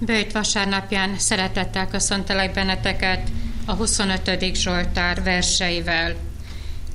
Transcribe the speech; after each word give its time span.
Bőjt 0.00 0.32
vasárnapján 0.32 1.18
szeretettel 1.18 1.88
köszöntelek 1.88 2.52
benneteket 2.52 3.28
a 3.66 3.72
25. 3.72 4.54
Zsoltár 4.54 5.22
verseivel. 5.22 6.14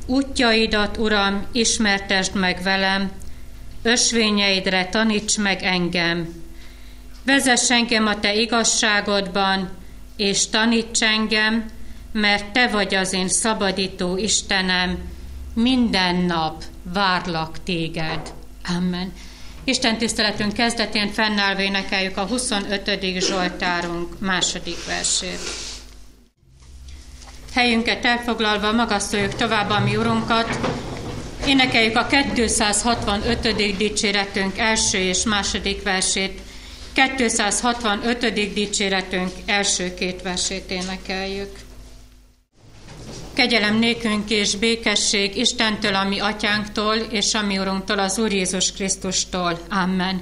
Útjaidat, 0.06 0.98
Uram, 0.98 1.46
ismertesd 1.52 2.36
meg 2.36 2.62
velem, 2.64 3.12
ösvényeidre 3.82 4.86
taníts 4.86 5.38
meg 5.38 5.64
engem. 5.64 6.44
Vezess 7.26 7.70
engem 7.70 8.08
a 8.08 8.20
Te 8.20 8.36
igazságodban, 8.36 9.70
és 10.16 10.48
taníts 10.48 11.02
engem, 11.02 11.66
mert 12.12 12.52
Te 12.52 12.68
vagy 12.68 12.96
az 12.96 13.14
én 13.14 13.28
szabadító 13.28 14.18
Istenem, 14.18 14.98
minden 15.54 16.16
nap 16.16 16.64
várlak 16.84 17.64
Téged. 17.64 18.34
Amen. 18.78 19.14
Isten 19.66 19.98
tiszteletünk 19.98 20.54
kezdetén 20.54 21.12
fennállva 21.12 21.62
énekeljük 21.62 22.18
a 22.18 22.26
25. 22.26 23.00
Zsoltárunk 23.20 24.20
második 24.20 24.86
versét. 24.86 25.40
Helyünket 27.54 28.06
elfoglalva 28.06 28.72
magasztoljuk 28.72 29.36
tovább 29.36 29.70
a 29.70 29.80
mi 29.80 29.96
Urunkat, 29.96 30.60
énekeljük 31.46 31.96
a 31.98 32.08
265. 32.08 33.78
dicséretünk 33.78 34.58
első 34.58 34.98
és 34.98 35.24
második 35.24 35.84
versét, 35.84 36.42
265. 36.94 38.54
dicséretünk 38.54 39.32
első 39.46 39.94
két 39.94 40.22
versét 40.22 40.72
énekeljük. 40.72 41.63
Kegyelem 43.34 43.80
nékünk 43.80 44.30
és 44.30 44.56
békesség 44.56 45.38
Istentől, 45.38 45.96
ami 45.96 46.20
atyánktól, 46.20 46.96
és 46.96 47.34
ami 47.34 47.58
Urunktól, 47.58 48.00
az 48.00 48.18
Úr 48.18 48.32
Jézus 48.32 48.72
Krisztustól. 48.72 49.60
Amen. 49.70 50.22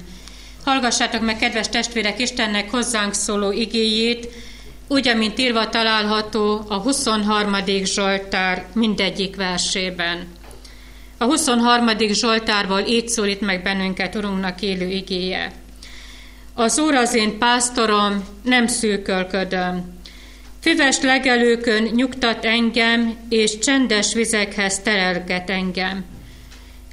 Hallgassátok 0.64 1.20
meg, 1.20 1.36
kedves 1.36 1.68
testvérek, 1.68 2.20
Istennek 2.20 2.70
hozzánk 2.70 3.14
szóló 3.14 3.50
igéjét, 3.50 4.28
úgy, 4.88 5.08
amint 5.08 5.38
írva 5.38 5.68
található 5.68 6.64
a 6.68 6.74
23. 6.74 7.56
Zsoltár 7.84 8.66
mindegyik 8.74 9.36
versében. 9.36 10.26
A 11.18 11.24
23. 11.24 11.88
Zsoltárból 11.98 12.80
így 12.80 13.08
szólít 13.08 13.40
meg 13.40 13.62
bennünket 13.62 14.14
Urunknak 14.14 14.62
élő 14.62 14.88
igéje. 14.88 15.52
Az 16.54 16.78
Úr 16.78 16.94
az 16.94 17.14
én 17.14 17.38
pásztorom, 17.38 18.24
nem 18.42 18.66
szűkölködöm. 18.66 20.00
Füves 20.62 21.00
legelőkön 21.00 21.82
nyugtat 21.82 22.44
engem, 22.44 23.16
és 23.28 23.58
csendes 23.58 24.14
vizekhez 24.14 24.78
terelget 24.78 25.50
engem. 25.50 26.04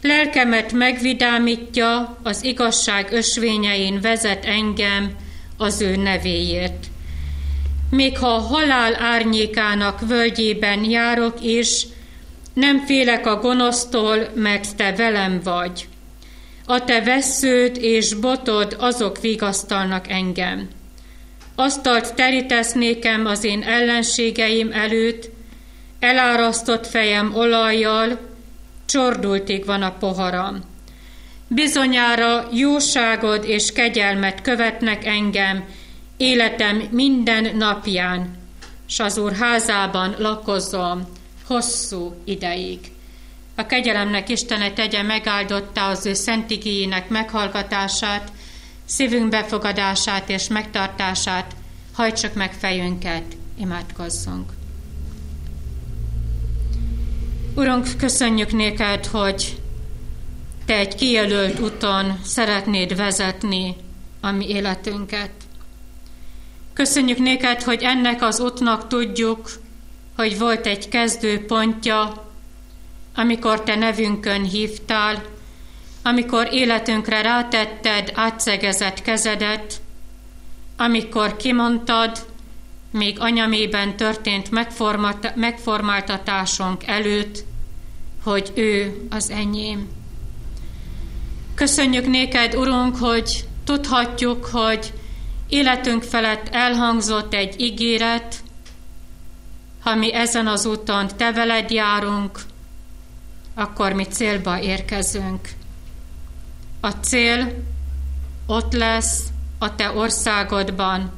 Lelkemet 0.01 0.71
megvidámítja, 0.71 2.17
az 2.23 2.43
igazság 2.43 3.11
ösvényein 3.11 4.01
vezet 4.01 4.45
engem 4.45 5.11
az 5.57 5.81
ő 5.81 5.95
nevéért. 5.95 6.85
Még 7.89 8.17
ha 8.17 8.27
a 8.27 8.39
halál 8.39 8.95
árnyékának 8.95 9.99
völgyében 10.07 10.83
járok 10.83 11.43
is, 11.43 11.85
nem 12.53 12.85
félek 12.85 13.27
a 13.27 13.39
gonosztól, 13.39 14.29
mert 14.35 14.75
te 14.75 14.95
velem 14.95 15.39
vagy. 15.43 15.87
A 16.65 16.83
te 16.83 17.01
vesződ 17.01 17.77
és 17.81 18.13
botod 18.13 18.75
azok 18.79 19.21
vigasztalnak 19.21 20.09
engem. 20.09 20.67
Asztalt 21.59 22.13
terítesz 22.13 22.73
nékem 22.73 23.25
az 23.25 23.43
én 23.43 23.63
ellenségeim 23.63 24.71
előtt, 24.71 25.29
elárasztott 25.99 26.87
fejem 26.87 27.35
olajjal, 27.35 28.19
csordultig 28.85 29.65
van 29.65 29.81
a 29.81 29.91
poharam. 29.91 30.63
Bizonyára 31.47 32.47
jóságod 32.51 33.43
és 33.43 33.71
kegyelmet 33.71 34.41
követnek 34.41 35.05
engem 35.05 35.65
életem 36.17 36.83
minden 36.91 37.55
napján, 37.55 38.37
s 38.85 38.99
az 38.99 39.17
Úr 39.17 39.33
házában 39.33 40.15
lakozom 40.17 41.07
hosszú 41.47 42.15
ideig. 42.25 42.79
A 43.55 43.65
kegyelemnek 43.65 44.29
Istene 44.29 44.71
tegye 44.71 45.01
megáldotta 45.01 45.87
az 45.87 46.05
ő 46.05 46.13
szentigéjének 46.13 47.09
meghallgatását, 47.09 48.31
szívünk 48.89 49.29
befogadását 49.29 50.29
és 50.29 50.47
megtartását, 50.47 51.55
hajtsuk 51.93 52.33
meg 52.33 52.53
fejünket, 52.53 53.23
imádkozzunk. 53.59 54.51
Urunk, 57.55 57.87
köszönjük 57.97 58.51
néked, 58.51 59.05
hogy 59.05 59.61
Te 60.65 60.75
egy 60.75 60.95
kijelölt 60.95 61.59
úton 61.59 62.19
szeretnéd 62.23 62.95
vezetni 62.95 63.75
a 64.21 64.31
mi 64.31 64.49
életünket. 64.49 65.31
Köszönjük 66.73 67.17
néked, 67.17 67.61
hogy 67.61 67.81
ennek 67.83 68.21
az 68.21 68.39
útnak 68.39 68.87
tudjuk, 68.87 69.49
hogy 70.15 70.37
volt 70.37 70.65
egy 70.65 70.89
kezdőpontja, 70.89 72.27
amikor 73.15 73.63
Te 73.63 73.75
nevünkön 73.75 74.43
hívtál, 74.43 75.23
amikor 76.03 76.47
életünkre 76.51 77.21
rátetted 77.21 78.11
átszegezett 78.15 79.01
kezedet, 79.01 79.81
amikor 80.77 81.35
kimondtad, 81.35 82.27
még 82.91 83.19
anyamében 83.19 83.95
történt 83.95 84.49
megformáltatásunk 85.35 86.87
előtt, 86.87 87.43
hogy 88.23 88.51
ő 88.55 89.01
az 89.09 89.29
enyém. 89.29 89.87
Köszönjük 91.55 92.07
néked, 92.07 92.55
Urunk, 92.55 92.95
hogy 92.97 93.45
tudhatjuk, 93.63 94.45
hogy 94.45 94.93
életünk 95.49 96.03
felett 96.03 96.47
elhangzott 96.51 97.33
egy 97.33 97.61
ígéret, 97.61 98.35
ha 99.83 99.95
mi 99.95 100.13
ezen 100.13 100.47
az 100.47 100.65
úton 100.65 101.07
te 101.17 101.31
veled 101.31 101.71
járunk, 101.71 102.39
akkor 103.53 103.93
mi 103.93 104.03
célba 104.03 104.61
érkezünk. 104.61 105.49
A 106.79 106.89
cél 106.89 107.63
ott 108.45 108.73
lesz 108.73 109.23
a 109.57 109.75
te 109.75 109.91
országodban, 109.91 111.11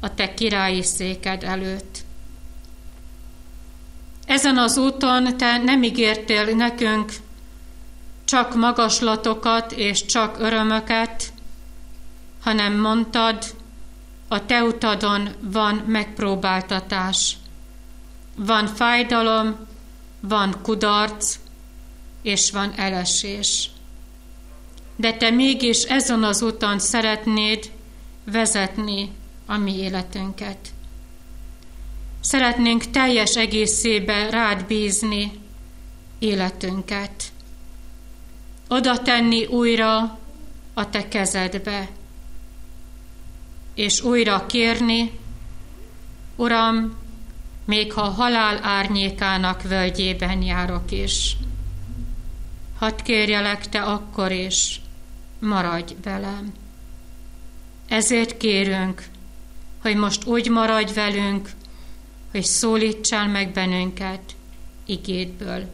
a 0.00 0.14
te 0.14 0.34
királyi 0.34 0.82
széked 0.82 1.42
előtt. 1.44 1.98
Ezen 4.26 4.58
az 4.58 4.76
úton 4.76 5.36
te 5.36 5.56
nem 5.56 5.82
ígértél 5.82 6.44
nekünk 6.44 7.12
csak 8.24 8.54
magaslatokat 8.54 9.72
és 9.72 10.04
csak 10.04 10.38
örömöket, 10.38 11.32
hanem 12.40 12.80
mondtad, 12.80 13.54
a 14.28 14.46
te 14.46 14.62
utadon 14.62 15.28
van 15.40 15.74
megpróbáltatás. 15.74 17.36
Van 18.36 18.66
fájdalom, 18.66 19.56
van 20.20 20.62
kudarc, 20.62 21.38
és 22.22 22.50
van 22.50 22.72
elesés 22.76 23.70
de 25.00 25.12
te 25.12 25.30
mégis 25.30 25.82
ezen 25.82 26.22
az 26.22 26.42
úton 26.42 26.78
szeretnéd 26.78 27.70
vezetni 28.24 29.10
a 29.46 29.56
mi 29.56 29.78
életünket. 29.78 30.58
Szeretnénk 32.20 32.90
teljes 32.90 33.36
egészébe 33.36 34.30
rád 34.30 34.64
bízni 34.66 35.32
életünket. 36.18 37.32
Oda 38.68 39.02
tenni 39.02 39.46
újra 39.46 40.18
a 40.74 40.90
te 40.90 41.08
kezedbe, 41.08 41.88
és 43.74 44.02
újra 44.02 44.46
kérni, 44.46 45.18
Uram, 46.36 46.96
még 47.64 47.92
ha 47.92 48.02
halál 48.02 48.58
árnyékának 48.62 49.62
völgyében 49.62 50.42
járok 50.42 50.90
is. 50.90 51.36
Hadd 52.78 53.02
kérjelek 53.02 53.68
te 53.68 53.82
akkor 53.82 54.32
is, 54.32 54.80
maradj 55.40 55.94
velem. 56.02 56.52
Ezért 57.88 58.36
kérünk, 58.36 59.04
hogy 59.82 59.96
most 59.96 60.26
úgy 60.26 60.48
maradj 60.48 60.92
velünk, 60.92 61.50
hogy 62.30 62.44
szólítsál 62.44 63.28
meg 63.28 63.52
bennünket 63.52 64.20
igédből, 64.86 65.70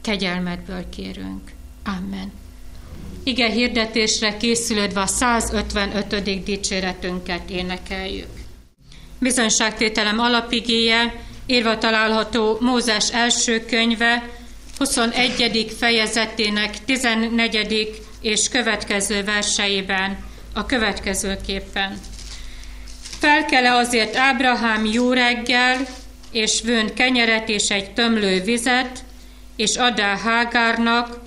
kegyelmedből 0.00 0.88
kérünk. 0.88 1.50
Amen. 1.84 2.32
Ige 3.24 3.48
hirdetésre 3.48 4.36
készülődve 4.36 5.00
a 5.00 5.06
155. 5.06 6.42
dicséretünket 6.44 7.50
énekeljük. 7.50 8.28
Bizonyságtételem 9.18 10.18
alapigéje 10.18 11.24
írva 11.46 11.78
található 11.78 12.56
Mózes 12.60 13.12
első 13.12 13.64
könyve, 13.64 14.28
21. 14.78 15.74
fejezetének 15.78 16.84
14 16.84 18.02
és 18.20 18.48
következő 18.48 19.24
verseiben 19.24 20.18
a 20.54 20.66
következőképpen. 20.66 21.98
Felkele 23.18 23.72
azért 23.72 24.16
Ábrahám 24.16 24.84
jó 24.84 25.12
reggel, 25.12 25.86
és 26.30 26.60
vőn 26.62 26.94
kenyeret 26.94 27.48
és 27.48 27.70
egy 27.70 27.90
tömlő 27.90 28.42
vizet, 28.42 29.04
és 29.56 29.76
adá 29.76 30.16
Hágárnak, 30.16 31.20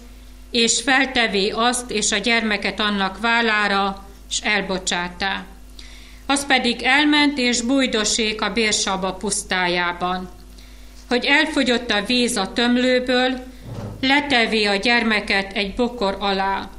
és 0.51 0.81
feltevé 0.81 1.49
azt 1.49 1.91
és 1.91 2.11
a 2.11 2.17
gyermeket 2.17 2.79
annak 2.79 3.19
vállára, 3.19 4.07
és 4.29 4.39
elbocsátá. 4.39 5.45
Az 6.25 6.45
pedig 6.45 6.81
elment 6.81 7.37
és 7.37 7.61
bújdosék 7.61 8.41
a 8.41 8.53
bérsaba 8.53 9.13
pusztájában, 9.13 10.29
hogy 11.09 11.25
elfogyott 11.25 11.91
a 11.91 12.05
víz 12.05 12.37
a 12.37 12.53
tömlőből, 12.53 13.43
letevi 14.01 14.65
a 14.65 14.75
gyermeket 14.75 15.53
egy 15.53 15.73
bokor 15.73 16.17
alá, 16.19 16.69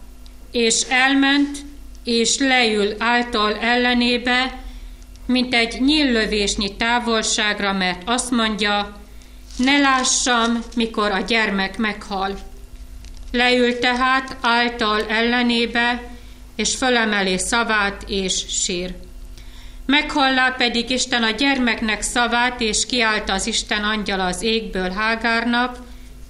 és 0.54 0.80
elment, 0.88 1.58
és 2.04 2.38
leül 2.38 2.94
által 2.98 3.54
ellenébe, 3.58 4.62
mint 5.26 5.54
egy 5.54 5.80
nyíllövésnyi 5.80 6.76
távolságra, 6.76 7.72
mert 7.72 8.02
azt 8.04 8.30
mondja, 8.30 9.00
ne 9.56 9.78
lássam, 9.78 10.62
mikor 10.76 11.10
a 11.10 11.20
gyermek 11.20 11.78
meghal. 11.78 12.38
Leül 13.32 13.78
tehát 13.78 14.36
által 14.40 15.02
ellenébe, 15.08 16.02
és 16.56 16.76
fölemeli 16.76 17.38
szavát, 17.38 18.04
és 18.08 18.44
sír. 18.48 18.94
Meghallá 19.86 20.50
pedig 20.50 20.90
Isten 20.90 21.22
a 21.22 21.30
gyermeknek 21.30 22.02
szavát, 22.02 22.60
és 22.60 22.86
kiállt 22.86 23.30
az 23.30 23.46
Isten 23.46 23.84
angyal 23.84 24.20
az 24.20 24.42
égből 24.42 24.90
Hágárnak, 24.90 25.78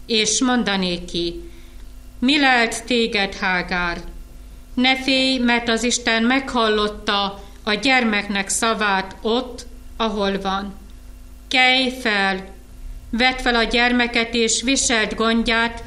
és 0.06 0.41
mondané 0.41 1.05
ki, 1.05 1.50
mi 2.19 2.41
lelt 2.41 2.85
téged, 2.85 3.35
Hágár? 3.35 4.12
Ne 4.75 4.97
félj, 4.97 5.38
mert 5.38 5.69
az 5.69 5.82
Isten 5.82 6.23
meghallotta 6.23 7.43
a 7.62 7.75
gyermeknek 7.75 8.49
szavát 8.49 9.17
ott, 9.23 9.67
ahol 9.97 10.41
van. 10.41 10.75
Kelj 11.49 11.91
fel, 12.00 12.44
vedd 13.11 13.37
fel 13.37 13.55
a 13.55 13.62
gyermeket 13.62 14.35
és 14.35 14.62
viselt 14.62 15.15
gondját, 15.15 15.82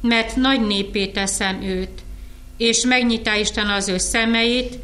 mert 0.00 0.36
nagy 0.36 0.66
népé 0.66 1.06
teszem 1.06 1.62
őt. 1.62 2.00
És 2.56 2.84
megnyitá 2.84 3.36
Isten 3.36 3.68
az 3.68 3.88
ő 3.88 3.98
szemeit, 3.98 4.78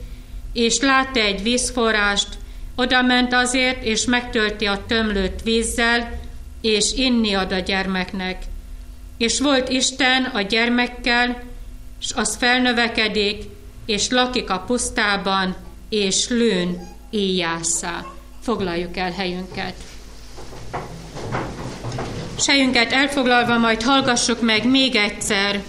és 0.53 0.81
látta 0.81 1.21
egy 1.21 1.43
vízforrást, 1.43 2.29
oda 2.75 3.03
ment 3.03 3.33
azért, 3.33 3.85
és 3.85 4.05
megtölti 4.05 4.67
a 4.67 4.85
tömlőt 4.87 5.43
vízzel, 5.43 6.21
és 6.61 6.93
inni 6.95 7.35
ad 7.35 7.53
a 7.53 7.59
gyermeknek. 7.59 8.43
És 9.17 9.41
volt 9.41 9.69
Isten 9.69 10.25
a 10.25 10.41
gyermekkel, 10.41 11.43
és 12.01 12.13
az 12.15 12.37
felnövekedik, 12.37 13.43
és 13.87 14.11
lakik 14.11 14.51
a 14.51 14.59
pusztában, 14.59 15.57
és 15.89 16.29
lőn 16.29 16.97
éjjászá. 17.11 18.05
Foglaljuk 18.43 18.97
el 18.97 19.11
helyünket. 19.11 19.75
Sejünket 22.39 22.93
elfoglalva 22.93 23.59
majd 23.59 23.83
hallgassuk 23.83 24.41
meg 24.41 24.67
még 24.67 24.97
egyszer 24.97 25.63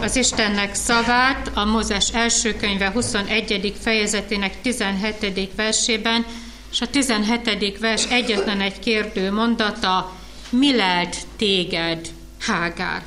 az 0.00 0.16
Istennek 0.16 0.74
szavát 0.74 1.50
a 1.54 1.64
Mózes 1.64 2.08
első 2.12 2.56
könyve 2.56 2.90
21. 2.90 3.74
fejezetének 3.80 4.60
17. 4.60 5.50
versében, 5.56 6.26
és 6.70 6.80
a 6.80 6.86
17. 6.86 7.78
vers 7.78 8.06
egyetlen 8.10 8.60
egy 8.60 8.78
kérdő 8.78 9.32
mondata, 9.32 10.12
mi 10.50 10.76
lelt 10.76 11.16
téged, 11.36 12.08
Hágár? 12.40 13.02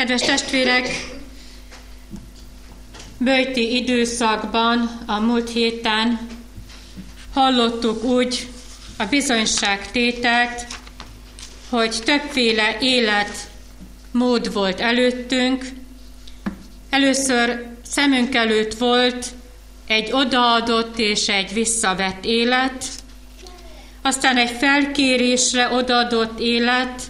Kedves 0.00 0.20
testvérek, 0.20 1.06
bőti 3.18 3.76
időszakban 3.76 5.02
a 5.06 5.18
múlt 5.18 5.50
héten 5.50 6.28
hallottuk 7.34 8.04
úgy 8.04 8.48
a 8.98 9.04
bizonyságtételt, 9.04 10.66
hogy 11.68 11.96
többféle 12.04 12.76
életmód 12.80 14.52
volt 14.52 14.80
előttünk. 14.80 15.64
Először 16.90 17.66
szemünk 17.82 18.34
előtt 18.34 18.74
volt 18.74 19.26
egy 19.86 20.12
odaadott 20.12 20.98
és 20.98 21.28
egy 21.28 21.52
visszavett 21.52 22.24
élet, 22.24 22.84
aztán 24.02 24.36
egy 24.36 24.56
felkérésre 24.58 25.70
odaadott 25.72 26.38
élet, 26.38 27.02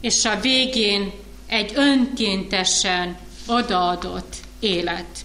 és 0.00 0.24
a 0.24 0.40
végén 0.40 1.21
egy 1.52 1.72
önkéntesen 1.74 3.16
odaadott 3.46 4.36
élet. 4.60 5.24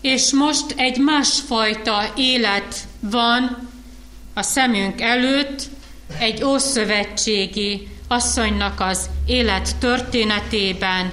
És 0.00 0.32
most 0.32 0.74
egy 0.76 0.98
másfajta 0.98 2.12
élet 2.16 2.86
van 3.00 3.68
a 4.34 4.42
szemünk 4.42 5.00
előtt, 5.00 5.62
egy 6.18 6.44
ószövetségi 6.44 7.88
asszonynak 8.08 8.80
az 8.80 9.10
élet 9.26 9.76
történetében, 9.76 11.12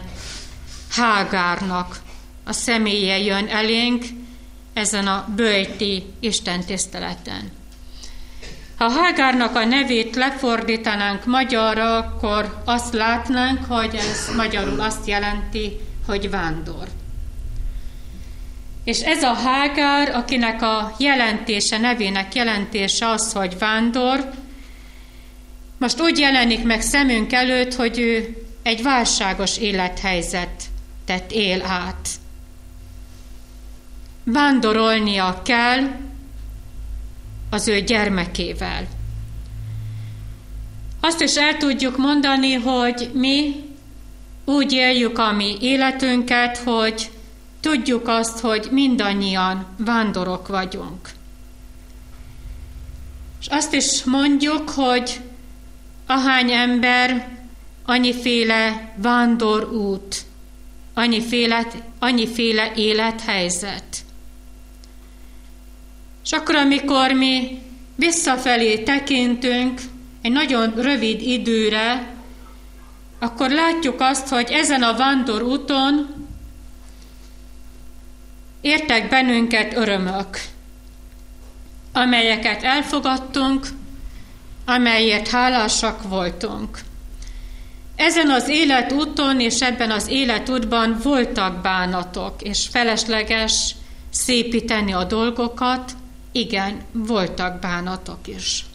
Hágárnak 0.90 2.02
a 2.44 2.54
személye 2.54 3.18
jön 3.18 3.48
elénk 3.48 4.06
ezen 4.74 5.08
a 5.08 5.28
bőjti 5.36 6.04
istentiszteleten. 6.20 7.59
Ha 8.80 8.90
Hágárnak 8.90 9.56
a 9.56 9.66
nevét 9.66 10.16
lefordítanánk 10.16 11.26
magyarra, 11.26 11.98
akkor 11.98 12.62
azt 12.66 12.94
látnánk, 12.94 13.66
hogy 13.66 13.96
ez 13.96 14.36
magyarul 14.36 14.82
azt 14.82 15.08
jelenti, 15.08 15.80
hogy 16.08 16.30
vándor. 16.30 16.88
És 18.84 19.00
ez 19.00 19.24
a 19.24 19.34
Hágár, 19.34 20.16
akinek 20.16 20.62
a 20.62 20.96
jelentése, 21.00 21.78
nevének 21.78 22.36
jelentése 22.36 23.08
az, 23.08 23.34
hogy 23.34 23.58
vándor, 23.58 24.30
most 25.78 26.02
úgy 26.02 26.20
jelenik 26.20 26.64
meg 26.64 26.82
szemünk 26.82 27.34
előtt, 27.34 27.76
hogy 27.76 28.00
ő 28.00 28.44
egy 28.64 28.84
válságos 28.84 29.58
élethelyzetet 29.58 31.32
él 31.32 31.62
át. 31.62 32.10
Vándorolnia 34.24 35.42
kell 35.46 36.08
az 37.50 37.68
ő 37.68 37.80
gyermekével. 37.80 38.88
Azt 41.00 41.22
is 41.22 41.36
el 41.36 41.58
tudjuk 41.58 41.98
mondani, 41.98 42.54
hogy 42.54 43.10
mi 43.14 43.56
úgy 44.46 44.72
éljük 44.72 45.18
a 45.18 45.32
mi 45.32 45.58
életünket, 45.62 46.58
hogy 46.58 47.10
tudjuk 47.60 48.08
azt, 48.08 48.40
hogy 48.40 48.68
mindannyian 48.72 49.66
vándorok 49.78 50.48
vagyunk. 50.48 51.10
És 53.40 53.48
azt 53.48 53.74
is 53.74 54.04
mondjuk, 54.04 54.70
hogy 54.70 55.20
ahány 56.06 56.52
ember, 56.52 57.38
annyiféle 57.86 58.94
vándorút, 58.96 60.22
annyiféle, 60.94 61.68
annyiféle 62.00 62.72
élethelyzet. 62.76 63.98
És 66.24 66.32
akkor, 66.32 66.56
amikor 66.56 67.12
mi 67.12 67.62
visszafelé 67.96 68.78
tekintünk 68.78 69.82
egy 70.22 70.32
nagyon 70.32 70.74
rövid 70.76 71.22
időre, 71.22 72.14
akkor 73.20 73.50
látjuk 73.50 74.02
azt, 74.02 74.28
hogy 74.28 74.50
ezen 74.52 74.84
a 74.84 74.98
vándor 74.98 75.42
úton 75.42 76.16
értek 78.62 79.10
bennünket 79.10 79.76
örömök, 79.76 80.42
amelyeket 81.94 82.64
elfogadtunk, 82.64 83.68
amelyért 84.66 85.28
hálásak 85.28 86.10
voltunk. 86.10 86.80
Ezen 87.96 88.30
az 88.30 88.48
életúton 88.48 89.40
és 89.40 89.62
ebben 89.62 89.92
az 89.92 90.08
életútban 90.08 91.00
voltak 91.04 91.62
bánatok, 91.62 92.42
és 92.42 92.68
felesleges 92.72 93.76
szépíteni 94.10 94.94
a 94.94 95.04
dolgokat, 95.04 95.92
igen, 96.32 96.82
voltak 96.92 97.60
bánatok 97.60 98.28
is. 98.28 98.66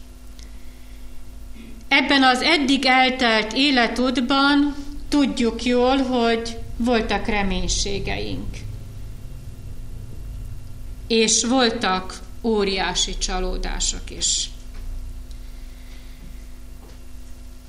Ebben 1.87 2.23
az 2.23 2.41
eddig 2.41 2.85
eltelt 2.85 3.53
életútban 3.53 4.75
tudjuk 5.09 5.63
jól, 5.63 5.97
hogy 5.97 6.57
voltak 6.77 7.27
reménységeink. 7.27 8.55
És 11.07 11.43
voltak 11.43 12.19
óriási 12.41 13.17
csalódások 13.17 14.11
is. 14.17 14.49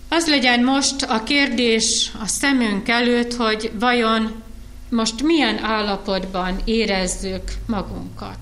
Az 0.09 0.27
legyen 0.27 0.65
most 0.65 1.03
a 1.03 1.23
kérdés 1.23 2.13
a 2.21 2.27
szemünk 2.27 2.89
előtt, 2.89 3.35
hogy 3.35 3.71
vajon 3.79 4.43
most 4.89 5.23
milyen 5.23 5.59
állapotban 5.59 6.61
érezzük 6.65 7.53
magunkat. 7.67 8.39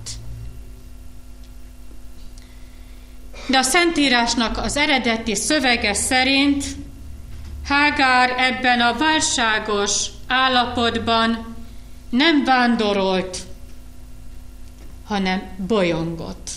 De 3.47 3.59
a 3.59 3.63
Szentírásnak 3.63 4.59
az 4.59 4.77
eredeti 4.77 5.35
szövege 5.35 5.95
szerint 5.95 6.65
Hágár 7.65 8.31
ebben 8.39 8.81
a 8.81 8.97
válságos 8.97 10.07
állapotban 10.27 11.55
nem 12.09 12.45
vándorolt, 12.45 13.39
hanem 15.05 15.43
bolyongott. 15.67 16.51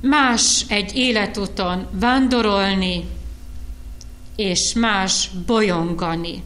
Más 0.00 0.64
egy 0.68 0.96
életuton 0.96 1.86
vándorolni, 1.90 3.04
és 4.36 4.72
más 4.72 5.30
bolyongani 5.46 6.42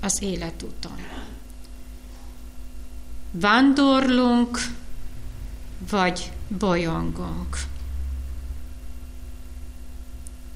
az 0.00 0.22
életuton. 0.22 1.06
Vándorlunk, 3.30 4.58
vagy 5.90 6.32
bolyongunk. 6.58 7.56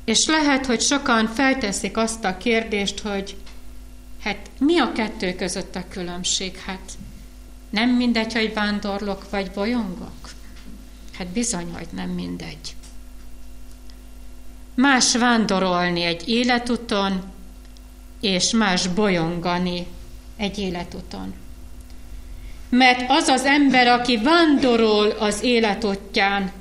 És 0.04 0.26
lehet, 0.26 0.66
hogy 0.66 0.80
sokan 0.80 1.26
felteszik 1.26 1.96
azt 1.96 2.24
a 2.24 2.36
kérdést, 2.36 3.00
hogy 3.00 3.36
hát 4.20 4.50
mi 4.58 4.78
a 4.78 4.92
kettő 4.92 5.34
között 5.34 5.76
a 5.76 5.88
különbség? 5.88 6.56
Hát 6.56 6.92
nem 7.70 7.90
mindegy, 7.90 8.32
hogy 8.32 8.54
vándorlok 8.54 9.30
vagy 9.30 9.50
bolyongok? 9.50 10.32
Hát 11.12 11.26
bizony, 11.26 11.72
hogy 11.72 11.88
nem 11.90 12.10
mindegy. 12.10 12.76
Más 14.74 15.16
vándorolni 15.16 16.02
egy 16.02 16.28
életuton, 16.28 17.22
és 18.20 18.50
más 18.50 18.88
bolyongani 18.88 19.86
egy 20.36 20.58
életuton. 20.58 21.34
Mert 22.68 23.04
az 23.09 23.28
az 23.28 23.44
ember, 23.44 23.87
aki 23.87 24.16
vándorol 24.16 25.11
az 25.11 25.42
életotján, 25.42 26.52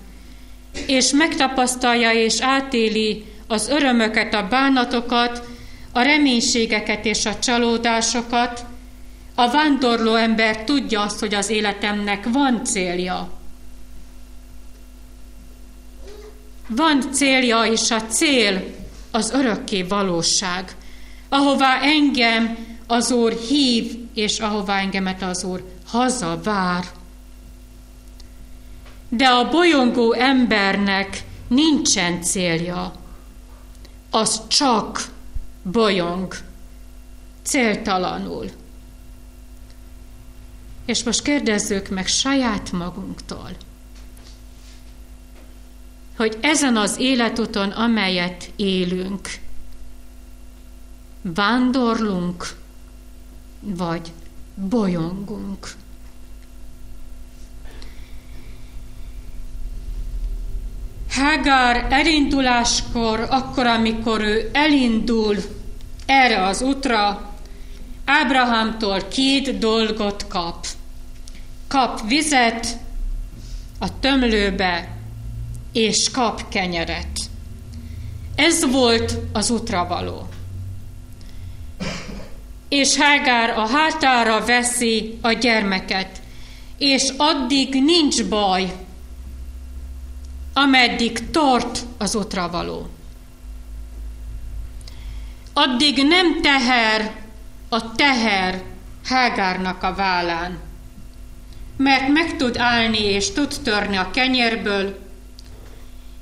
és 0.87 1.11
megtapasztalja 1.11 2.11
és 2.11 2.41
átéli 2.41 3.25
az 3.47 3.67
örömöket, 3.67 4.33
a 4.33 4.47
bánatokat, 4.49 5.43
a 5.91 6.01
reménységeket 6.01 7.05
és 7.05 7.25
a 7.25 7.39
csalódásokat, 7.39 8.65
a 9.35 9.51
vándorló 9.51 10.15
ember 10.15 10.63
tudja 10.63 11.01
azt, 11.01 11.19
hogy 11.19 11.33
az 11.33 11.49
életemnek 11.49 12.27
van 12.31 12.63
célja. 12.63 13.29
Van 16.67 17.11
célja, 17.11 17.63
és 17.63 17.91
a 17.91 18.01
cél 18.01 18.63
az 19.11 19.31
örökké 19.31 19.81
valóság, 19.81 20.75
ahová 21.29 21.79
engem 21.81 22.57
az 22.87 23.11
Úr 23.11 23.33
hív, 23.47 23.97
és 24.13 24.39
ahová 24.39 24.79
engemet 24.79 25.21
az 25.21 25.43
Úr 25.43 25.72
haza 25.93 26.41
vár. 26.43 26.85
De 29.09 29.27
a 29.27 29.49
bolyongó 29.49 30.13
embernek 30.13 31.23
nincsen 31.47 32.21
célja. 32.21 32.93
Az 34.09 34.47
csak 34.47 35.09
bolyong, 35.61 36.35
céltalanul. 37.43 38.49
És 40.85 41.03
most 41.03 41.21
kérdezzük 41.21 41.89
meg 41.89 42.07
saját 42.07 42.71
magunktól, 42.71 43.49
hogy 46.17 46.37
ezen 46.41 46.77
az 46.77 46.97
életuton, 46.97 47.69
amelyet 47.69 48.51
élünk, 48.55 49.29
vándorlunk, 51.21 52.55
vagy 53.59 54.11
bolyongunk. 54.55 55.71
Hágár 61.09 61.87
elinduláskor, 61.89 63.27
akkor, 63.29 63.67
amikor 63.67 64.21
ő 64.21 64.49
elindul 64.53 65.37
erre 66.05 66.45
az 66.45 66.61
útra, 66.61 67.33
Ábrahámtól 68.05 69.01
két 69.07 69.57
dolgot 69.57 70.27
kap. 70.27 70.67
Kap 71.67 72.07
vizet 72.07 72.77
a 73.79 73.99
tömlőbe, 73.99 74.97
és 75.71 76.11
kap 76.11 76.49
kenyeret. 76.49 77.19
Ez 78.35 78.71
volt 78.71 79.17
az 79.33 79.49
útra 79.49 79.87
való. 79.87 80.27
És 82.73 82.95
Hágár 82.95 83.49
a 83.49 83.67
hátára 83.67 84.45
veszi 84.45 85.17
a 85.21 85.31
gyermeket, 85.31 86.21
és 86.77 87.13
addig 87.17 87.83
nincs 87.83 88.23
baj, 88.23 88.73
ameddig 90.53 91.29
tart 91.29 91.79
az 91.97 92.15
otra 92.15 92.49
való. 92.49 92.89
Addig 95.53 96.07
nem 96.07 96.41
teher 96.41 97.15
a 97.69 97.91
teher 97.91 98.63
Hágárnak 99.05 99.83
a 99.83 99.93
vállán, 99.93 100.59
mert 101.77 102.07
meg 102.07 102.35
tud 102.35 102.57
állni 102.57 103.03
és 103.03 103.31
tud 103.31 103.55
törni 103.63 103.95
a 103.97 104.11
kenyérből, 104.11 104.99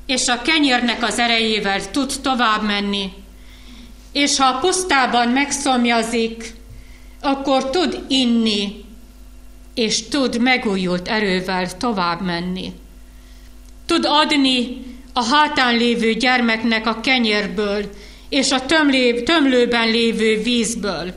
és 0.05 0.27
a 0.27 0.41
kenyérnek 0.41 1.03
az 1.03 1.20
erejével 1.20 1.91
tud 1.91 2.13
tovább 2.22 2.63
menni, 2.63 3.21
és 4.12 4.38
ha 4.38 4.46
a 4.46 4.60
pusztában 4.60 5.30
megszomjazik, 5.30 6.53
akkor 7.22 7.70
tud 7.70 8.03
inni, 8.08 8.86
és 9.74 10.08
tud 10.08 10.41
megújult 10.41 11.08
erővel 11.08 11.77
tovább 11.77 12.22
menni 12.22 12.74
tud 13.91 14.06
adni 14.06 14.86
a 15.13 15.24
hátán 15.24 15.77
lévő 15.77 16.13
gyermeknek 16.13 16.88
a 16.88 17.00
kenyérből 17.00 17.89
és 18.30 18.51
a 18.51 18.65
tömlé, 18.65 19.24
tömlőben 19.24 19.88
lévő 19.88 20.41
vízből. 20.41 21.13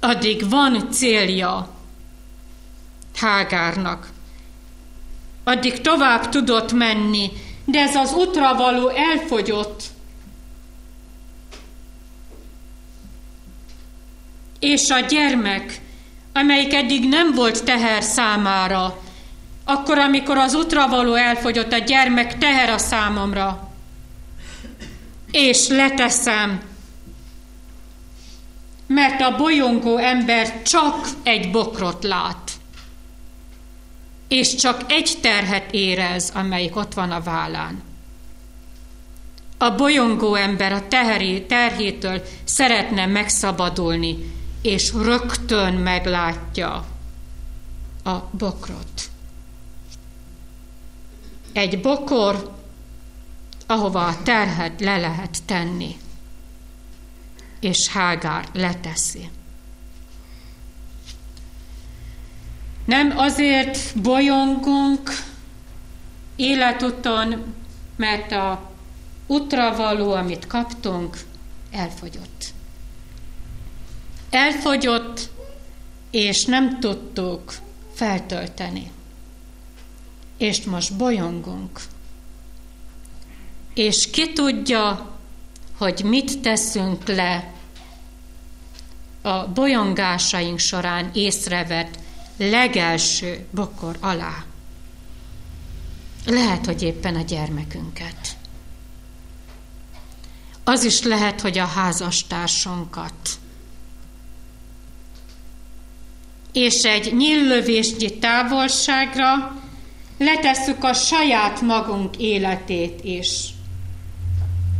Addig 0.00 0.48
van 0.50 0.90
célja 0.90 1.74
Hágárnak. 3.14 4.08
Addig 5.44 5.80
tovább 5.80 6.28
tudott 6.28 6.72
menni, 6.72 7.30
de 7.64 7.78
ez 7.78 7.94
az 7.94 8.12
útra 8.12 8.54
való 8.54 8.88
elfogyott. 8.88 9.82
És 14.66 14.90
a 14.90 15.00
gyermek, 15.00 15.80
amelyik 16.32 16.74
eddig 16.74 17.08
nem 17.08 17.34
volt 17.34 17.64
teher 17.64 18.02
számára, 18.02 19.02
akkor, 19.64 19.98
amikor 19.98 20.36
az 20.36 20.54
útra 20.54 20.88
való 20.88 21.14
elfogyott 21.14 21.72
a 21.72 21.78
gyermek 21.78 22.38
teher 22.38 22.70
a 22.70 22.78
számomra, 22.78 23.72
és 25.30 25.68
leteszem, 25.68 26.60
mert 28.86 29.20
a 29.20 29.36
bolyongó 29.36 29.96
ember 29.96 30.62
csak 30.62 31.08
egy 31.22 31.50
bokrot 31.50 32.04
lát, 32.04 32.50
és 34.28 34.54
csak 34.54 34.84
egy 34.88 35.18
terhet 35.20 35.72
érez, 35.72 36.32
amelyik 36.34 36.76
ott 36.76 36.94
van 36.94 37.10
a 37.10 37.20
vállán. 37.20 37.82
A 39.58 39.70
bolyongó 39.70 40.34
ember 40.34 40.72
a 40.72 40.88
teheri, 40.88 41.46
terhétől 41.46 42.22
szeretne 42.44 43.06
megszabadulni, 43.06 44.34
és 44.66 44.92
rögtön 44.92 45.74
meglátja 45.74 46.86
a 48.04 48.18
bokrot 48.30 49.10
egy 51.56 51.80
bokor, 51.80 52.54
ahova 53.66 54.06
a 54.06 54.22
terhet 54.22 54.80
le 54.80 54.96
lehet 54.96 55.42
tenni, 55.44 55.96
és 57.60 57.88
Hágár 57.88 58.48
leteszi. 58.52 59.30
Nem 62.84 63.18
azért 63.18 64.00
bolyongunk 64.00 65.10
életuton, 66.36 67.54
mert 67.96 68.32
a 68.32 68.70
útra 69.26 69.76
való, 69.76 70.12
amit 70.12 70.46
kaptunk, 70.46 71.18
elfogyott. 71.70 72.54
Elfogyott, 74.30 75.30
és 76.10 76.44
nem 76.44 76.80
tudtuk 76.80 77.54
feltölteni 77.94 78.90
és 80.36 80.62
most 80.62 80.96
bolyongunk. 80.96 81.80
És 83.74 84.10
ki 84.10 84.32
tudja, 84.32 85.14
hogy 85.76 86.02
mit 86.04 86.40
teszünk 86.40 87.06
le 87.06 87.52
a 89.22 89.46
bolyongásaink 89.46 90.58
során 90.58 91.10
észrevett 91.12 91.98
legelső 92.36 93.46
bokor 93.50 93.96
alá. 94.00 94.44
Lehet, 96.26 96.66
hogy 96.66 96.82
éppen 96.82 97.14
a 97.14 97.22
gyermekünket. 97.22 98.36
Az 100.64 100.84
is 100.84 101.02
lehet, 101.02 101.40
hogy 101.40 101.58
a 101.58 101.66
házastársunkat. 101.66 103.38
És 106.56 106.82
egy 106.82 107.16
nyillövésnyi 107.16 108.18
távolságra 108.18 109.60
letesszük 110.18 110.84
a 110.84 110.92
saját 110.92 111.60
magunk 111.60 112.16
életét 112.16 113.04
is 113.04 113.48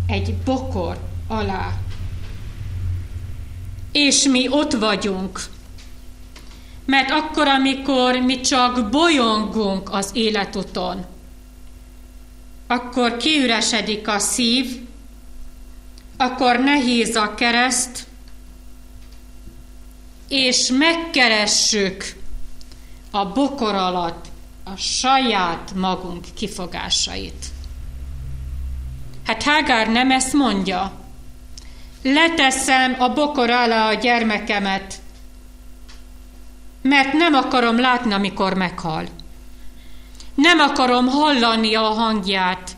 egy 0.06 0.34
bokor 0.34 0.98
alá. 1.28 1.72
És 3.92 4.22
mi 4.22 4.48
ott 4.48 4.72
vagyunk, 4.72 5.40
mert 6.84 7.10
akkor, 7.10 7.48
amikor 7.48 8.14
mi 8.14 8.40
csak 8.40 8.90
bolyongunk 8.90 9.92
az 9.92 10.10
életuton, 10.12 11.06
akkor 12.66 13.16
kiüresedik 13.16 14.08
a 14.08 14.18
szív, 14.18 14.80
akkor 16.16 16.58
nehéz 16.58 17.16
a 17.16 17.34
kereszt, 17.34 18.06
és 20.28 20.70
megkeressük 20.78 22.14
a 23.10 23.26
bokor 23.26 23.74
alatt 23.74 24.24
a 24.64 24.76
saját 24.76 25.72
magunk 25.74 26.24
kifogásait. 26.34 27.46
Hát 29.26 29.42
Hágár 29.42 29.88
nem 29.88 30.10
ezt 30.10 30.32
mondja. 30.32 30.92
Leteszem 32.02 32.96
a 32.98 33.12
bokor 33.12 33.50
alá 33.50 33.88
a 33.88 33.94
gyermekemet, 33.94 34.94
mert 36.82 37.12
nem 37.12 37.34
akarom 37.34 37.80
látni, 37.80 38.12
amikor 38.12 38.54
meghal. 38.54 39.06
Nem 40.34 40.58
akarom 40.58 41.06
hallani 41.06 41.74
a 41.74 41.82
hangját, 41.82 42.76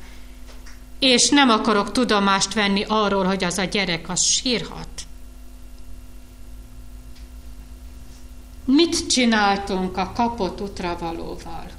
és 0.99 1.29
nem 1.29 1.51
akarok 1.51 1.93
tudomást 1.93 2.55
venni 2.55 2.85
arról, 2.89 3.25
hogy 3.25 3.45
az 3.45 3.59
a 3.59 3.65
gyerek 3.65 4.09
az 4.09 4.23
sírhat. 4.23 4.88
Mit 8.71 9.07
csináltunk 9.07 9.97
a 9.97 10.13
kapott 10.15 10.61
utravalóval? 10.61 11.71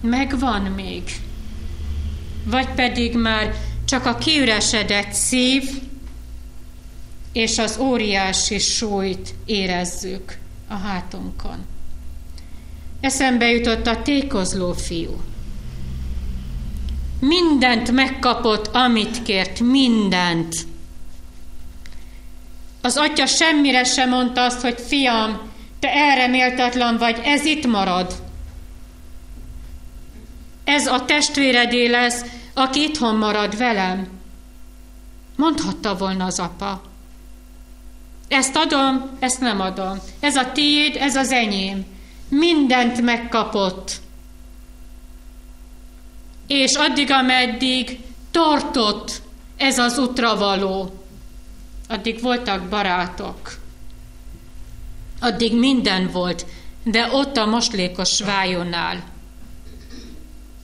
Megvan 0.00 0.62
még? 0.62 1.02
Vagy 2.44 2.68
pedig 2.68 3.16
már 3.16 3.54
csak 3.84 4.06
a 4.06 4.14
kiüresedett 4.14 5.12
szív 5.12 5.82
és 7.32 7.58
az 7.58 7.78
óriási 7.78 8.58
súlyt 8.58 9.34
érezzük 9.44 10.38
a 10.68 10.74
hátunkon. 10.74 11.64
Eszembe 13.00 13.50
jutott 13.50 13.86
a 13.86 14.02
tékozló 14.02 14.72
fiú. 14.72 15.20
Mindent 17.20 17.90
megkapott, 17.90 18.66
amit 18.66 19.22
kért, 19.22 19.60
mindent. 19.60 20.66
Az 22.84 22.96
atya 22.96 23.26
semmire 23.26 23.84
sem 23.84 24.08
mondta 24.08 24.44
azt, 24.44 24.60
hogy 24.60 24.80
fiam, 24.86 25.40
te 25.78 25.88
erre 25.88 26.26
méltatlan 26.26 26.96
vagy, 26.96 27.20
ez 27.24 27.44
itt 27.44 27.66
marad. 27.66 28.14
Ez 30.64 30.86
a 30.86 31.04
testvéredé 31.04 31.86
lesz, 31.86 32.24
aki 32.54 32.82
itthon 32.82 33.16
marad 33.16 33.56
velem. 33.56 34.08
Mondhatta 35.36 35.96
volna 35.96 36.24
az 36.24 36.38
apa. 36.38 36.82
Ezt 38.28 38.56
adom, 38.56 39.10
ezt 39.18 39.40
nem 39.40 39.60
adom. 39.60 39.98
Ez 40.20 40.36
a 40.36 40.52
tiéd, 40.52 40.96
ez 40.96 41.16
az 41.16 41.32
enyém. 41.32 41.84
Mindent 42.28 43.00
megkapott. 43.00 43.92
És 46.46 46.74
addig, 46.74 47.10
ameddig 47.10 47.98
tartott 48.30 49.22
ez 49.56 49.78
az 49.78 49.98
útra 49.98 50.36
való, 50.36 51.03
addig 51.94 52.20
voltak 52.20 52.68
barátok. 52.68 53.58
Addig 55.20 55.58
minden 55.58 56.10
volt, 56.10 56.46
de 56.82 57.08
ott 57.12 57.36
a 57.36 57.46
moslékos 57.46 58.20
vájónál 58.20 59.04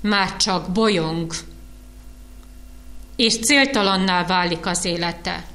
már 0.00 0.36
csak 0.36 0.70
bolyong, 0.70 1.32
és 3.16 3.38
céltalanná 3.38 4.26
válik 4.26 4.66
az 4.66 4.84
élete, 4.84 5.46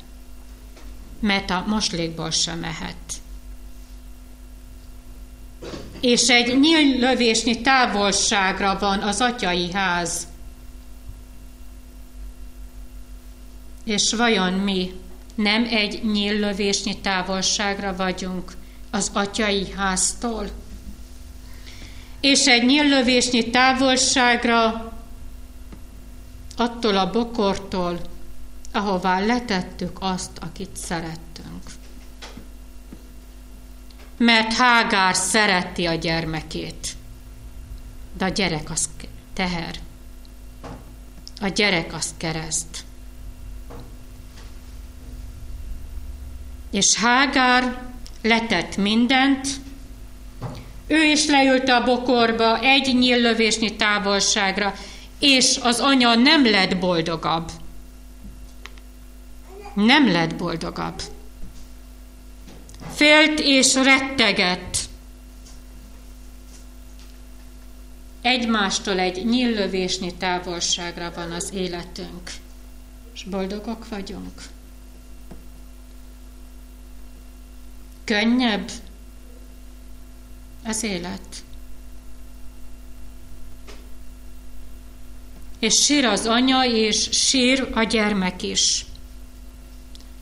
mert 1.20 1.50
a 1.50 1.64
moslékból 1.68 2.32
sem 2.32 2.60
mehet. 2.60 3.14
És 6.00 6.28
egy 6.28 6.60
nyíllövésnyi 6.60 7.62
távolságra 7.62 8.78
van 8.80 9.00
az 9.00 9.22
atyai 9.22 9.72
ház. 9.72 10.28
És 13.84 14.14
vajon 14.14 14.54
mi 14.54 15.04
nem 15.36 15.68
egy 15.70 16.04
nyíllövésnyi 16.04 17.00
távolságra 17.00 17.96
vagyunk 17.96 18.52
az 18.92 19.10
atyai 19.14 19.72
háztól? 19.72 20.50
és 22.26 22.46
egy 22.46 22.66
nyillövésnyi 22.66 23.50
távolságra 23.50 24.92
attól 26.58 26.98
a 26.98 27.10
bokortól, 27.10 28.00
ahová 28.72 29.20
letettük 29.20 29.98
azt, 30.00 30.32
akit 30.40 30.76
szerettünk. 30.76 31.64
Mert 34.18 34.54
Hágár 34.54 35.16
szereti 35.16 35.86
a 35.86 35.94
gyermekét, 35.94 36.88
de 38.18 38.26
a 38.26 38.30
gyerek 38.30 38.70
az 38.70 38.90
teher. 39.34 39.76
A 41.42 41.48
gyerek 41.48 41.94
az 41.94 42.14
kereszt. 42.18 42.84
És 46.76 46.94
Hágár 46.94 47.82
letett 48.22 48.78
mindent, 48.78 49.48
ő 50.88 51.04
is 51.04 51.26
leült 51.26 51.70
a 51.70 51.84
bokorba 51.84 52.60
egy 52.60 52.96
nyíllövésnyi 52.96 53.76
távolságra, 53.76 54.74
és 55.20 55.60
az 55.62 55.80
anya 55.80 56.16
nem 56.16 56.46
lett 56.46 56.78
boldogabb. 56.78 57.52
Nem 59.74 60.12
lett 60.12 60.36
boldogabb. 60.36 61.02
Félt 62.94 63.40
és 63.40 63.74
rettegett. 63.74 64.78
Egymástól 68.22 69.00
egy 69.00 69.26
nyíllövésnyi 69.26 70.14
távolságra 70.14 71.12
van 71.16 71.32
az 71.32 71.50
életünk, 71.54 72.32
és 73.14 73.24
boldogok 73.24 73.90
vagyunk. 73.90 74.54
Könnyebb, 78.06 78.72
az 80.64 80.84
élet. 80.84 81.44
És 85.60 85.84
sír 85.84 86.06
az 86.06 86.26
anya, 86.26 86.66
és 86.66 87.08
sír 87.12 87.70
a 87.74 87.84
gyermek 87.84 88.44
is. 88.44 88.86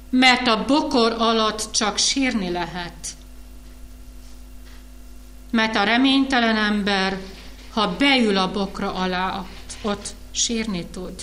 Mert 0.09 0.47
a 0.47 0.65
bokor 0.65 1.11
alatt 1.11 1.71
csak 1.71 1.97
sírni 1.97 2.49
lehet. 2.49 3.07
Mert 5.51 5.75
a 5.75 5.83
reménytelen 5.83 6.55
ember, 6.55 7.19
ha 7.69 7.95
beül 7.95 8.37
a 8.37 8.51
bokra 8.51 8.93
alá, 8.93 9.45
ott, 9.81 10.15
sírni 10.31 10.85
tud. 10.85 11.21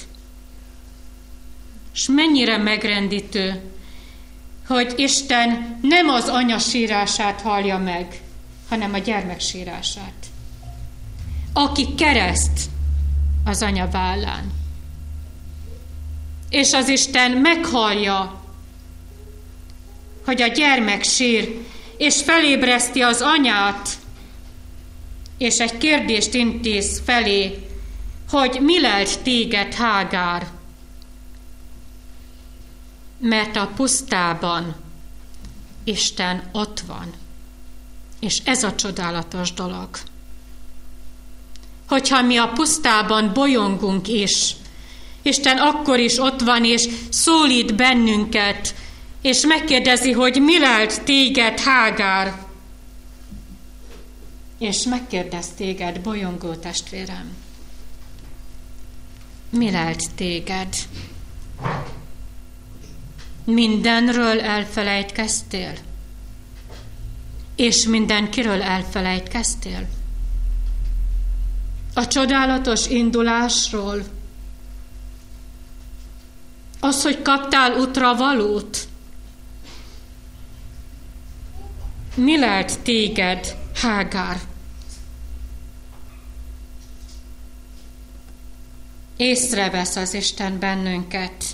És 1.92 2.08
mennyire 2.08 2.56
megrendítő, 2.56 3.62
hogy 4.74 4.92
Isten 4.96 5.78
nem 5.82 6.08
az 6.08 6.28
anya 6.28 6.58
sírását 6.58 7.40
hallja 7.40 7.78
meg, 7.78 8.20
hanem 8.68 8.94
a 8.94 8.98
gyermek 8.98 9.40
sírását. 9.40 10.26
Aki 11.52 11.94
kereszt 11.94 12.60
az 13.44 13.62
anya 13.62 13.88
vállán. 13.88 14.52
És 16.50 16.72
az 16.72 16.88
Isten 16.88 17.30
meghallja, 17.30 18.42
hogy 20.24 20.42
a 20.42 20.46
gyermek 20.46 21.02
sír, 21.02 21.60
és 21.96 22.22
felébreszti 22.22 23.00
az 23.00 23.20
anyát, 23.20 23.88
és 25.38 25.58
egy 25.58 25.78
kérdést 25.78 26.34
intéz 26.34 27.02
felé, 27.04 27.66
hogy 28.28 28.58
mi 28.62 28.80
lelt 28.80 29.20
téged, 29.20 29.74
Hágár? 29.74 30.46
Mert 33.20 33.56
a 33.56 33.70
pusztában 33.76 34.74
Isten 35.84 36.48
ott 36.52 36.80
van. 36.80 37.12
És 38.20 38.40
ez 38.44 38.62
a 38.62 38.74
csodálatos 38.74 39.52
dolog. 39.52 39.88
Hogyha 41.88 42.22
mi 42.22 42.36
a 42.36 42.48
pusztában 42.48 43.32
bolyongunk 43.32 44.08
is, 44.08 44.54
Isten 45.22 45.58
akkor 45.58 45.98
is 45.98 46.18
ott 46.18 46.40
van, 46.40 46.64
és 46.64 46.88
szólít 47.10 47.74
bennünket, 47.74 48.74
és 49.20 49.46
megkérdezi, 49.46 50.12
hogy 50.12 50.42
mi 50.42 50.58
lelt 50.58 51.02
téged, 51.02 51.60
Hágár? 51.60 52.46
És 54.58 54.82
megkérdez 54.82 55.48
téged, 55.56 56.00
bolyongó 56.00 56.54
testvérem. 56.54 57.36
Mi 59.50 59.70
lelt 59.70 60.14
téged? 60.14 60.68
Mindenről 63.52 64.40
elfelejtkeztél? 64.40 65.72
és 67.60 67.86
mindenkiről 67.86 68.62
elfelejtkeztél? 68.62 69.88
A 71.94 72.06
csodálatos 72.06 72.86
indulásról? 72.86 74.02
Az, 76.80 77.02
hogy 77.02 77.22
kaptál 77.22 77.72
útra 77.72 78.14
valót? 78.14 78.88
Mi 82.14 82.38
lelt 82.38 82.80
téged, 82.80 83.56
Hágár? 83.74 84.40
Észrevesz 89.16 89.96
az 89.96 90.14
Isten 90.14 90.58
bennünket, 90.58 91.44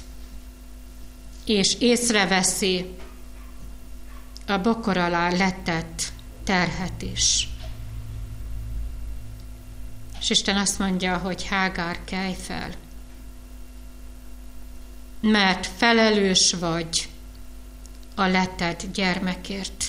és 1.47 1.77
észreveszi 1.79 2.95
a 4.47 4.59
bokor 4.59 4.97
alá 4.97 5.31
letett 5.31 6.03
terhet 6.45 7.03
is. 7.03 7.49
És 10.21 10.31
Isten 10.31 10.57
azt 10.57 10.79
mondja, 10.79 11.17
hogy 11.17 11.47
Hágár, 11.47 11.99
kelj 12.05 12.35
fel, 12.35 12.71
mert 15.21 15.67
felelős 15.77 16.53
vagy 16.53 17.09
a 18.15 18.27
letett 18.27 18.93
gyermekért. 18.93 19.85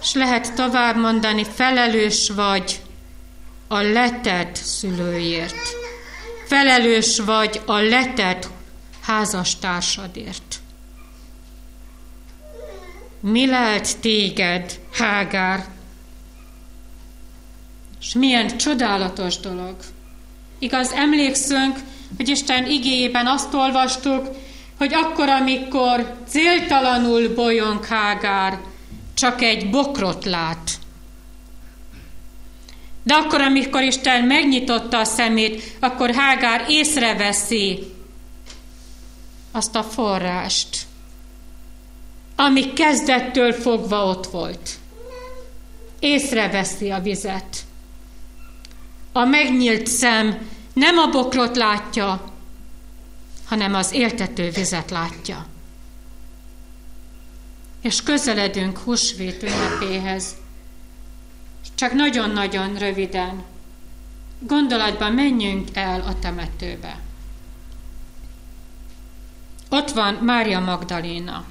És 0.00 0.12
lehet 0.12 0.54
tovább 0.54 0.96
mondani, 0.96 1.44
felelős 1.44 2.30
vagy 2.30 2.80
a 3.66 3.80
letett 3.80 4.56
szülőért. 4.56 5.76
Felelős 6.46 7.18
vagy 7.18 7.60
a 7.66 7.76
letett 7.76 8.48
házastársadért. 9.08 10.60
Mi 13.20 13.46
lelt 13.46 13.98
téged, 13.98 14.80
Hágár? 14.92 15.66
És 18.00 18.12
milyen 18.12 18.56
csodálatos 18.56 19.38
dolog. 19.38 19.76
Igaz, 20.58 20.92
emlékszünk, 20.92 21.78
hogy 22.16 22.28
Isten 22.28 22.66
igéjében 22.66 23.26
azt 23.26 23.54
olvastuk, 23.54 24.28
hogy 24.78 24.94
akkor, 24.94 25.28
amikor 25.28 26.16
céltalanul 26.26 27.34
bolyong 27.34 27.84
Hágár, 27.84 28.58
csak 29.14 29.42
egy 29.42 29.70
bokrot 29.70 30.24
lát. 30.24 30.70
De 33.02 33.14
akkor, 33.14 33.40
amikor 33.40 33.82
Isten 33.82 34.24
megnyitotta 34.24 34.98
a 34.98 35.04
szemét, 35.04 35.76
akkor 35.80 36.14
Hágár 36.14 36.64
észreveszi 36.68 37.96
azt 39.50 39.74
a 39.74 39.82
forrást, 39.82 40.86
ami 42.36 42.72
kezdettől 42.72 43.52
fogva 43.52 44.04
ott 44.04 44.26
volt. 44.26 44.78
Észreveszi 45.98 46.90
a 46.90 47.00
vizet. 47.00 47.64
A 49.12 49.24
megnyílt 49.24 49.86
szem 49.86 50.48
nem 50.72 50.98
a 50.98 51.10
bokrot 51.10 51.56
látja, 51.56 52.32
hanem 53.44 53.74
az 53.74 53.92
éltető 53.92 54.50
vizet 54.50 54.90
látja. 54.90 55.46
És 57.82 58.02
közeledünk 58.02 58.78
húsvét 58.78 59.42
ünnepéhez. 59.42 60.36
Csak 61.74 61.92
nagyon-nagyon 61.92 62.78
röviden 62.78 63.44
gondolatban 64.38 65.12
menjünk 65.12 65.68
el 65.72 66.00
a 66.00 66.18
temetőbe. 66.18 66.98
Ott 69.68 69.90
van 69.90 70.14
Mária 70.14 70.60
Magdaléna. 70.60 71.44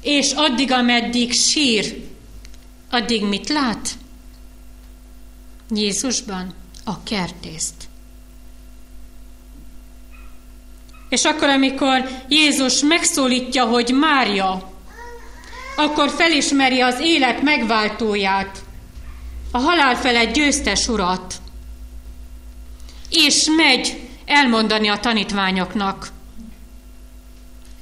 És 0.00 0.32
addig, 0.32 0.72
ameddig 0.72 1.32
sír, 1.32 2.08
addig 2.90 3.24
mit 3.24 3.48
lát? 3.48 3.88
Jézusban 5.70 6.54
a 6.84 7.02
kertészt. 7.02 7.88
És 11.08 11.24
akkor, 11.24 11.48
amikor 11.48 12.08
Jézus 12.28 12.82
megszólítja, 12.82 13.64
hogy 13.64 13.94
Mária, 13.94 14.72
akkor 15.76 16.10
felismeri 16.10 16.80
az 16.80 17.00
élet 17.00 17.42
megváltóját, 17.42 18.64
a 19.50 19.58
halál 19.58 19.96
felett 19.96 20.32
győztes 20.32 20.88
urat, 20.88 21.40
és 23.10 23.48
megy 23.56 24.08
elmondani 24.24 24.88
a 24.88 24.98
tanítványoknak. 24.98 26.08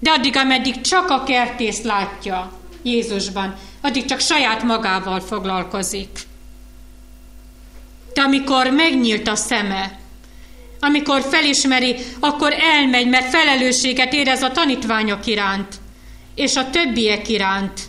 De 0.01 0.11
addig, 0.11 0.37
ameddig 0.37 0.81
csak 0.81 1.11
a 1.11 1.23
kertész 1.23 1.83
látja 1.83 2.53
Jézusban, 2.83 3.55
addig 3.81 4.05
csak 4.05 4.21
saját 4.21 4.63
magával 4.63 5.21
foglalkozik. 5.21 6.19
De 8.15 8.21
amikor 8.21 8.67
megnyílt 8.67 9.29
a 9.29 9.35
szeme, 9.35 9.99
amikor 10.81 11.23
felismeri, 11.23 11.97
akkor 12.21 12.53
elmegy, 12.53 13.09
mert 13.09 13.31
felelősséget 13.31 14.13
érez 14.13 14.43
a 14.43 14.51
tanítványok 14.51 15.27
iránt, 15.27 15.75
és 16.35 16.57
a 16.57 16.71
többiek 16.71 17.29
iránt. 17.29 17.81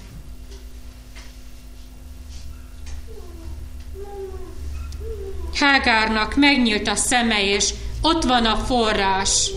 Hágárnak 5.60 6.36
megnyílt 6.36 6.88
a 6.88 6.96
szeme, 6.96 7.44
és 7.44 7.70
ott 8.02 8.24
van 8.24 8.46
a 8.46 8.56
forrás, 8.56 9.52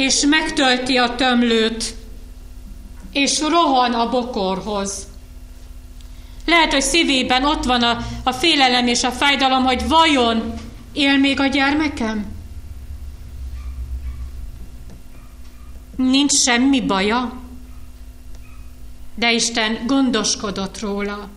és 0.00 0.26
megtölti 0.26 0.96
a 0.96 1.14
tömlőt, 1.14 1.94
és 3.12 3.40
rohan 3.40 3.92
a 3.92 4.08
bokorhoz. 4.08 5.06
Lehet, 6.46 6.72
hogy 6.72 6.82
szívében 6.82 7.44
ott 7.44 7.64
van 7.64 7.82
a, 7.82 8.06
a 8.24 8.32
félelem 8.32 8.86
és 8.86 9.02
a 9.02 9.10
fájdalom, 9.10 9.64
hogy 9.64 9.88
vajon 9.88 10.54
él 10.92 11.18
még 11.18 11.40
a 11.40 11.46
gyermekem? 11.46 12.26
Nincs 15.96 16.32
semmi 16.32 16.80
baja, 16.80 17.32
de 19.14 19.32
Isten 19.32 19.78
gondoskodott 19.86 20.80
róla. 20.80 21.28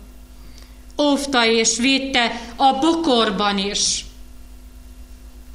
Óvta 0.98 1.46
és 1.46 1.76
védte 1.76 2.40
a 2.56 2.78
bokorban 2.78 3.58
is, 3.58 4.04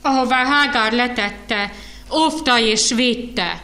ahová 0.02 0.46
Hágár 0.46 0.92
letette, 0.92 1.72
óvta 2.12 2.60
és 2.60 2.92
védte. 2.94 3.64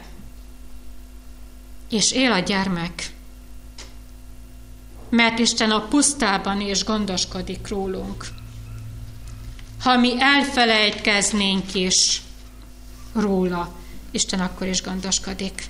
És 1.89 2.11
él 2.11 2.31
a 2.31 2.39
gyermek 2.39 3.13
mert 5.15 5.39
Isten 5.39 5.71
a 5.71 5.87
pusztában 5.87 6.61
is 6.61 6.83
gondoskodik 6.83 7.67
rólunk. 7.67 8.27
Ha 9.81 9.97
mi 9.97 10.13
elfelejtkeznénk 10.19 11.73
is 11.73 12.21
róla, 13.13 13.75
Isten 14.11 14.39
akkor 14.39 14.67
is 14.67 14.81
gondoskodik. 14.81 15.63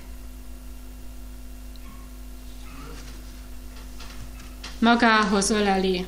Magához 4.78 5.50
öleli, 5.50 6.06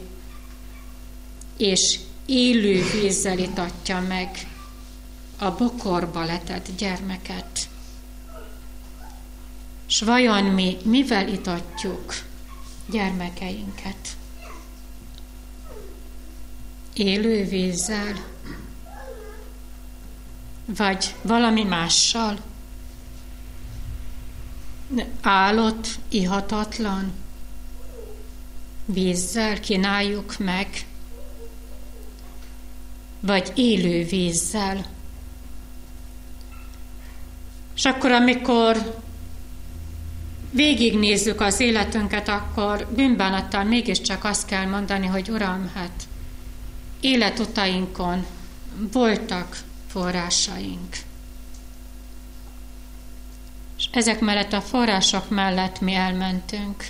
és 1.56 1.98
élő 2.26 2.84
vízzel 2.90 3.38
itatja 3.38 4.00
meg 4.00 4.46
a 5.38 5.50
bokorba 5.50 6.24
letett 6.24 6.76
gyermeket. 6.76 7.68
S 9.86 10.00
vajon 10.00 10.44
mi 10.44 10.76
mivel 10.84 11.28
itatjuk 11.28 12.14
gyermekeinket. 12.86 14.16
Élő 16.92 17.44
vízzel, 17.44 18.24
vagy 20.64 21.14
valami 21.22 21.62
mással, 21.62 22.38
állott, 25.20 25.88
ihatatlan 26.08 27.12
vízzel 28.84 29.60
kínáljuk 29.60 30.38
meg, 30.38 30.86
vagy 33.20 33.52
élő 33.54 34.04
vízzel. 34.04 34.96
És 37.78 37.84
akkor, 37.84 38.10
amikor 38.10 39.00
végignézzük 40.50 41.40
az 41.40 41.60
életünket, 41.60 42.28
akkor 42.28 42.86
bűnbánattal 42.94 43.64
mégiscsak 43.64 44.24
azt 44.24 44.46
kell 44.46 44.66
mondani, 44.66 45.06
hogy 45.06 45.30
Uram, 45.30 45.70
hát 45.74 46.08
életutainkon 47.00 48.26
voltak 48.92 49.58
forrásaink. 49.86 50.96
És 53.78 53.88
ezek 53.92 54.20
mellett 54.20 54.52
a 54.52 54.60
források 54.60 55.30
mellett 55.30 55.80
mi 55.80 55.94
elmentünk. 55.94 56.84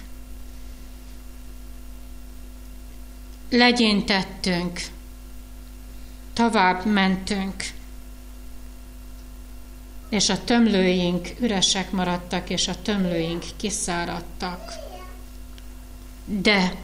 Legyintettünk, 3.51 4.81
tovább 6.33 6.87
mentünk, 6.87 7.65
és 10.09 10.29
a 10.29 10.45
tömlőink 10.45 11.29
üresek 11.41 11.91
maradtak, 11.91 12.51
és 12.51 12.69
a 12.69 12.83
tömlőink 12.83 13.45
kiszáradtak. 13.57 14.73
De 16.25 16.75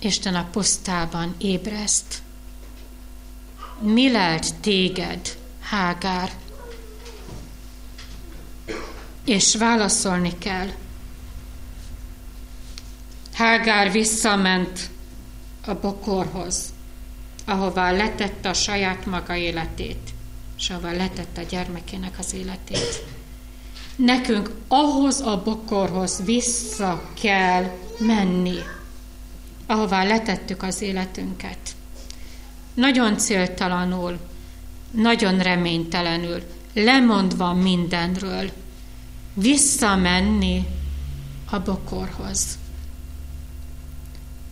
Isten 0.00 0.34
a 0.34 0.48
pusztában 0.50 1.34
ébreszt. 1.38 2.22
Mi 3.80 4.10
lelt 4.10 4.54
téged, 4.54 5.36
Hágár? 5.60 6.32
És 9.24 9.56
válaszolni 9.56 10.38
kell. 10.38 10.68
Hágár 13.32 13.92
visszament 13.92 14.90
a 15.64 15.74
bokorhoz, 15.74 16.72
ahová 17.44 17.90
letette 17.90 18.48
a 18.48 18.54
saját 18.54 19.06
maga 19.06 19.36
életét 19.36 20.16
és 20.58 20.70
ahol 20.70 20.96
letette 20.96 21.40
a 21.40 21.44
gyermekének 21.44 22.18
az 22.18 22.34
életét. 22.34 23.04
Nekünk 23.96 24.50
ahhoz 24.68 25.20
a 25.20 25.42
bokorhoz 25.44 26.22
vissza 26.24 27.10
kell 27.20 27.78
menni, 27.98 28.58
ahová 29.66 30.04
letettük 30.04 30.62
az 30.62 30.80
életünket. 30.80 31.58
Nagyon 32.74 33.18
céltalanul, 33.18 34.18
nagyon 34.90 35.38
reménytelenül, 35.38 36.42
lemondva 36.72 37.52
mindenről, 37.52 38.50
visszamenni 39.34 40.66
a 41.50 41.58
bokorhoz. 41.58 42.58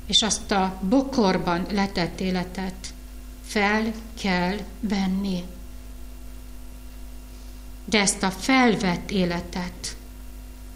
És 0.06 0.22
azt 0.22 0.50
a 0.50 0.80
bokorban 0.88 1.66
letett 1.70 2.20
életet 2.20 2.94
fel 3.46 3.92
kell 4.20 4.56
venni. 4.80 5.44
De 7.88 8.00
ezt 8.00 8.22
a 8.22 8.30
felvett 8.30 9.10
életet 9.10 9.96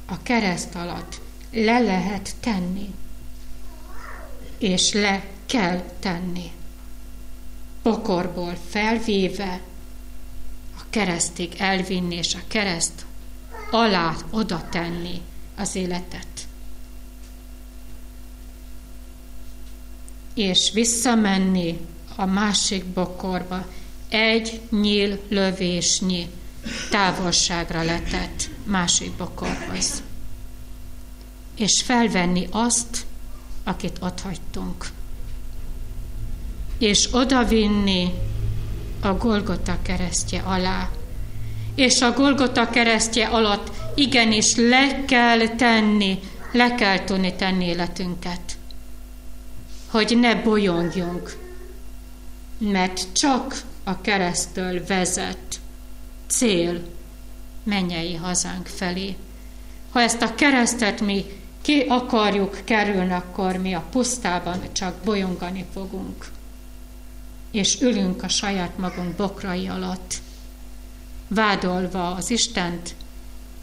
a 0.06 0.22
kereszt 0.22 0.74
alatt 0.74 1.20
le 1.50 1.78
lehet 1.78 2.34
tenni, 2.40 2.94
és 4.58 4.92
le 4.92 5.24
kell 5.46 5.82
tenni. 5.98 6.50
Pokorból 7.82 8.56
felvéve 8.68 9.60
a 10.78 10.82
keresztig 10.90 11.54
elvinni, 11.58 12.14
és 12.14 12.34
a 12.34 12.40
kereszt 12.48 13.06
alá 13.70 14.16
oda 14.30 14.68
tenni 14.70 15.20
az 15.56 15.74
életet. 15.74 16.26
És 20.34 20.70
visszamenni 20.72 21.78
a 22.16 22.24
másik 22.24 22.84
bokorba 22.84 23.66
egy 24.08 24.60
nyíl 24.70 25.20
lövésnyi 25.28 26.30
távolságra 26.90 27.82
letett 27.82 28.48
másik 28.64 29.12
bokorhoz. 29.12 30.02
És 31.56 31.82
felvenni 31.84 32.48
azt, 32.50 33.06
akit 33.64 33.98
ott 34.00 34.20
hagytunk. 34.20 34.86
És 36.78 37.08
odavinni 37.12 38.12
a 39.00 39.12
Golgota 39.14 39.78
keresztje 39.82 40.40
alá. 40.40 40.88
És 41.74 42.00
a 42.00 42.12
Golgota 42.12 42.70
keresztje 42.70 43.26
alatt 43.26 43.70
igenis 43.94 44.54
le 44.54 45.04
kell 45.04 45.48
tenni, 45.48 46.18
le 46.52 46.74
kell 46.74 47.04
tudni 47.04 47.34
tenni 47.34 47.64
életünket. 47.64 48.58
Hogy 49.90 50.18
ne 50.18 50.34
bolyongjunk, 50.34 51.36
mert 52.58 53.12
csak 53.12 53.62
a 53.84 54.00
keresztől 54.00 54.86
vezet 54.86 55.59
cél 56.30 56.80
mennyei 57.62 58.14
hazánk 58.14 58.66
felé. 58.66 59.16
Ha 59.90 60.00
ezt 60.00 60.22
a 60.22 60.34
keresztet 60.34 61.00
mi 61.00 61.24
ki 61.60 61.80
akarjuk 61.88 62.60
kerülni, 62.64 63.12
akkor 63.12 63.56
mi 63.56 63.74
a 63.74 63.84
pusztában 63.90 64.60
csak 64.72 64.94
bolyongani 65.04 65.64
fogunk, 65.72 66.30
és 67.50 67.80
ülünk 67.80 68.22
a 68.22 68.28
saját 68.28 68.78
magunk 68.78 69.16
bokrai 69.16 69.68
alatt, 69.68 70.14
vádolva 71.28 72.14
az 72.14 72.30
Istent, 72.30 72.94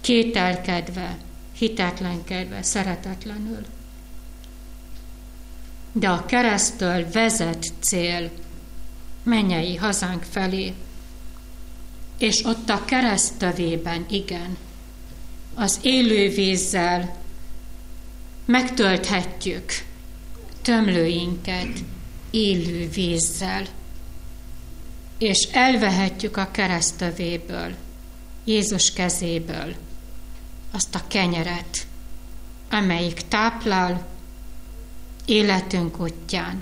kételkedve, 0.01 1.17
hitetlenkedve, 1.57 2.63
szeretetlenül. 2.63 3.65
De 5.91 6.09
a 6.09 6.25
keresztől 6.25 7.11
vezet 7.11 7.73
cél 7.79 8.31
mennyei 9.23 9.75
hazánk 9.75 10.23
felé, 10.23 10.73
és 12.17 12.45
ott 12.45 12.69
a 12.69 12.85
keresztövében, 12.85 14.05
igen, 14.09 14.57
az 15.55 15.79
élő 15.81 16.29
vízzel 16.29 17.15
megtölthetjük 18.45 19.71
tömlőinket 20.61 21.77
élő 22.31 22.89
vízzel, 22.89 23.65
és 25.17 25.47
elvehetjük 25.51 26.37
a 26.37 26.51
keresztövéből, 26.51 27.75
Jézus 28.43 28.93
kezéből 28.93 29.75
azt 30.71 30.95
a 30.95 31.01
kenyeret, 31.07 31.87
amelyik 32.69 33.21
táplál 33.27 34.07
életünk 35.25 35.99
útján, 35.99 36.61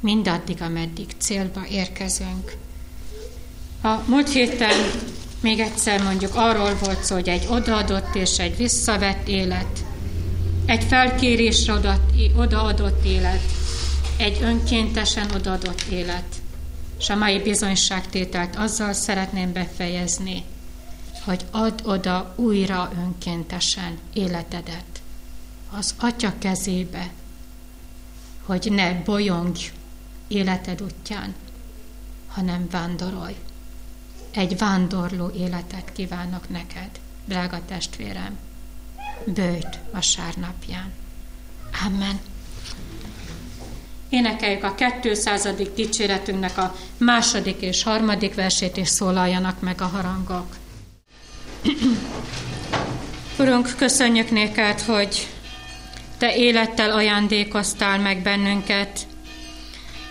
mindaddig, 0.00 0.62
ameddig 0.62 1.06
célba 1.18 1.66
érkezünk. 1.66 2.56
A 3.82 4.02
múlt 4.06 4.28
héten 4.32 4.90
még 5.40 5.60
egyszer 5.60 6.02
mondjuk 6.02 6.34
arról 6.34 6.74
volt 6.74 7.04
szó, 7.04 7.14
hogy 7.14 7.28
egy 7.28 7.46
odaadott 7.50 8.14
és 8.14 8.38
egy 8.38 8.56
visszavett 8.56 9.28
élet, 9.28 9.84
egy 10.66 10.84
felkérésre 10.84 11.72
odaadott 12.36 13.04
élet, 13.04 13.42
egy 14.16 14.42
önkéntesen 14.42 15.30
odaadott 15.34 15.82
élet. 15.90 16.34
És 16.98 17.10
a 17.10 17.16
mai 17.16 17.38
bizonyságtételt 17.38 18.56
azzal 18.56 18.92
szeretném 18.92 19.52
befejezni, 19.52 20.44
hogy 21.24 21.44
add 21.50 21.80
oda 21.84 22.32
újra 22.36 22.90
önkéntesen 22.96 23.98
életedet 24.12 25.02
az 25.70 25.94
Atya 25.98 26.32
kezébe, 26.38 27.10
hogy 28.42 28.68
ne 28.70 28.94
bolyongj 28.94 29.70
életed 30.28 30.82
útján, 30.82 31.34
hanem 32.28 32.68
vándorolj. 32.70 33.34
Egy 34.30 34.58
vándorló 34.58 35.30
életet 35.30 35.92
kívánok 35.92 36.48
neked, 36.48 36.90
drága 37.24 37.60
testvérem. 37.66 38.38
Bőjt 39.24 39.78
sárnapján. 40.00 40.92
Amen. 41.86 42.20
Énekeljük 44.08 44.64
a 44.64 44.74
200. 45.02 45.48
dicséretünknek 45.74 46.58
a 46.58 46.74
második 46.98 47.60
és 47.60 47.82
harmadik 47.82 48.34
versét, 48.34 48.76
és 48.76 48.88
szólaljanak 48.88 49.60
meg 49.60 49.80
a 49.80 49.86
harangok. 49.86 50.56
Urunk, 53.38 53.74
köszönjük 53.76 54.30
néked, 54.30 54.80
hogy 54.80 55.26
Te 56.18 56.36
élettel 56.36 56.90
ajándékoztál 56.90 57.98
meg 57.98 58.22
bennünket. 58.22 59.06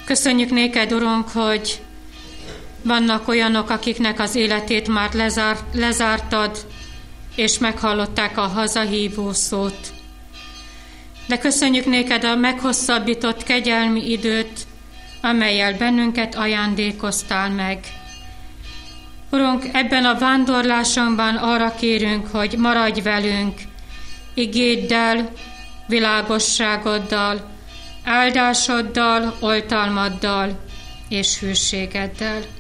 Köszönjük 0.06 0.50
néked, 0.50 0.94
Urunk, 0.94 1.30
hogy 1.30 1.82
vannak 2.88 3.28
olyanok, 3.28 3.70
akiknek 3.70 4.20
az 4.20 4.36
életét 4.36 4.88
már 4.88 5.14
lezár, 5.14 5.58
lezártad, 5.74 6.66
és 7.36 7.58
meghallották 7.58 8.38
a 8.38 8.48
hazahívó 8.48 9.34
szót. 9.34 9.94
De 11.28 11.38
köszönjük 11.38 11.86
néked 11.86 12.24
a 12.24 12.36
meghosszabbított 12.36 13.44
kegyelmi 13.44 14.12
időt, 14.12 14.66
amelyel 15.22 15.78
bennünket 15.78 16.36
ajándékoztál 16.36 17.50
meg. 17.50 17.80
Urunk, 19.32 19.66
ebben 19.74 20.06
a 20.06 20.18
vándorlásunkban 20.20 21.36
arra 21.36 21.76
kérünk, 21.76 22.28
hogy 22.28 22.56
maradj 22.58 23.02
velünk, 23.02 23.62
igéddel, 24.34 25.32
világosságoddal, 25.88 27.50
áldásoddal, 28.04 29.36
oltalmaddal 29.40 30.60
és 31.10 31.40
hűségeddel. 31.40 32.57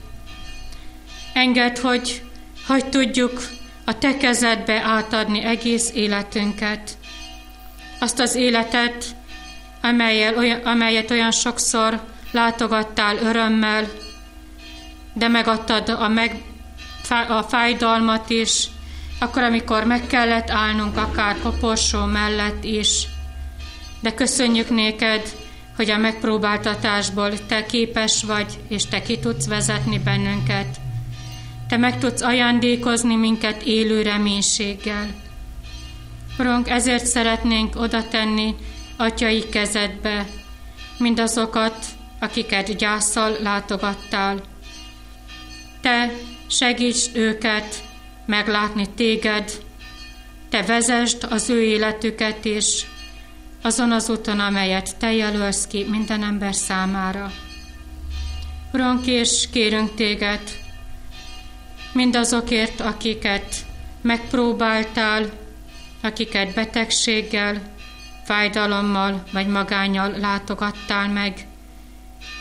Engedd, 1.38 1.80
hogy, 1.80 2.21
hogy 2.67 2.89
tudjuk 2.89 3.41
a 3.86 3.97
Te 3.97 4.17
kezedbe 4.17 4.82
átadni 4.82 5.43
egész 5.43 5.91
életünket, 5.93 6.97
azt 8.00 8.19
az 8.19 8.36
életet, 8.36 9.06
amelyel, 9.82 10.62
amelyet 10.63 11.12
olyan 11.12 11.32
sokszor 11.32 12.02
látogattál 12.32 13.17
örömmel, 13.17 13.88
de 15.13 15.28
megadtad 15.28 15.89
a, 15.89 16.08
meg, 16.08 16.41
a 17.28 17.41
fájdalmat 17.41 18.30
is, 18.30 18.67
akkor, 19.19 19.43
amikor 19.43 19.84
meg 19.84 20.08
kellett 20.08 20.50
állnunk 20.50 20.97
akár 20.97 21.38
koporsó 21.43 22.06
mellett 22.06 22.63
is. 22.63 23.08
De 24.02 24.13
köszönjük 24.13 24.69
néked, 24.69 25.21
hogy 25.76 25.89
a 25.89 25.97
megpróbáltatásból 25.97 27.45
te 27.45 27.65
képes 27.65 28.23
vagy, 28.23 28.60
és 28.67 28.86
te 28.86 29.02
ki 29.02 29.19
tudsz 29.19 29.47
vezetni 29.47 30.00
bennünket. 30.00 30.86
Te 31.68 31.78
meg 31.78 32.00
tudsz 32.00 32.22
ajándékozni 32.22 33.16
minket 33.16 33.62
élő 33.62 34.02
reménységgel. 34.02 35.08
Urunk, 36.40 36.70
ezért 36.70 37.06
szeretnénk 37.06 37.76
oda 37.76 38.08
tenni 38.08 38.56
atyai 38.98 39.50
kezedbe 39.50 40.26
mindazokat, 40.98 41.86
akiket 42.20 42.76
gyászsal 42.76 43.38
látogattál. 43.42 44.42
Te 45.82 46.12
segíts 46.48 47.06
őket 47.14 47.84
meglátni 48.26 48.90
téged, 48.96 49.52
te 50.50 50.64
vezesd 50.64 51.28
az 51.30 51.50
ő 51.50 51.64
életüket 51.64 52.46
is, 52.46 52.86
azon 53.62 53.92
az 53.92 54.10
úton, 54.10 54.40
amelyet 54.40 54.98
te 54.98 55.14
jelölsz 55.14 55.68
ki 55.68 55.86
minden 55.90 56.24
ember 56.24 56.56
számára. 56.56 57.32
Urunk, 58.74 59.06
és 59.06 59.48
kérünk 59.52 59.96
téged, 59.96 60.42
mindazokért, 61.98 62.80
akiket 62.80 63.66
megpróbáltál, 64.02 65.30
akiket 66.02 66.54
betegséggel, 66.54 67.76
fájdalommal 68.26 69.24
vagy 69.32 69.48
magányal 69.48 70.18
látogattál 70.18 71.10
meg. 71.10 71.48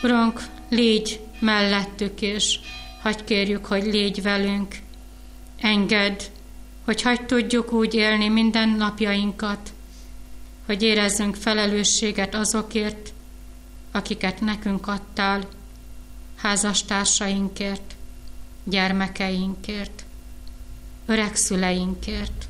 Urunk, 0.03 0.41
légy 0.69 1.19
mellettük, 1.39 2.21
és 2.21 2.59
hagyj 3.01 3.23
kérjük, 3.23 3.65
hogy 3.65 3.83
légy 3.83 4.21
velünk. 4.21 4.75
Engedd, 5.61 6.19
hogy 6.85 7.01
hagy 7.01 7.25
tudjuk 7.25 7.71
úgy 7.71 7.93
élni 7.93 8.27
minden 8.27 8.69
napjainkat, 8.69 9.73
hogy 10.65 10.83
érezzünk 10.83 11.35
felelősséget 11.35 12.35
azokért, 12.35 13.13
akiket 13.91 14.41
nekünk 14.41 14.87
adtál, 14.87 15.41
házastársainkért, 16.35 17.96
gyermekeinkért, 18.69 20.05
öregszüleinkért 21.05 22.47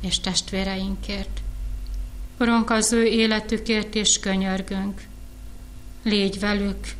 és 0.00 0.20
testvéreinkért. 0.20 1.40
Urunk, 2.38 2.70
az 2.70 2.92
ő 2.92 3.04
életükért 3.04 3.94
is 3.94 4.18
könyörgünk. 4.18 5.02
Légy 6.02 6.40
velük, 6.40 6.94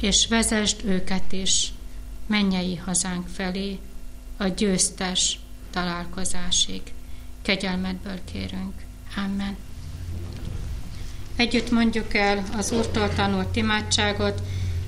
és 0.00 0.26
vezesd 0.26 0.84
őket 0.84 1.32
is 1.32 1.72
mennyei 2.26 2.76
hazánk 2.76 3.28
felé, 3.28 3.78
a 4.36 4.46
győztes 4.46 5.38
találkozásig. 5.70 6.82
Kegyelmedből 7.42 8.18
kérünk. 8.32 8.74
Amen. 9.16 9.56
Együtt 11.36 11.70
mondjuk 11.70 12.14
el 12.14 12.44
az 12.56 12.72
Úrtól 12.72 13.14
tanult 13.14 13.56
imádságot. 13.56 14.42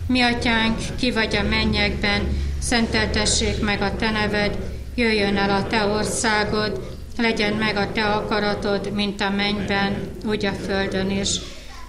Mi 0.08 0.20
atyánk, 0.20 0.78
ki 0.98 1.10
vagy 1.10 1.36
a 1.36 1.48
mennyekben, 1.48 2.28
szenteltessék 2.60 3.60
meg 3.60 3.82
a 3.82 3.96
te 3.96 4.10
neved, 4.10 4.58
jöjjön 4.94 5.36
el 5.36 5.50
a 5.50 5.66
te 5.66 5.84
országod, 5.84 6.96
legyen 7.16 7.52
meg 7.52 7.76
a 7.76 7.92
te 7.92 8.04
akaratod, 8.04 8.92
mint 8.94 9.20
a 9.20 9.30
mennyben, 9.30 9.96
úgy 10.26 10.46
a 10.46 10.52
földön 10.52 11.10
is. 11.10 11.28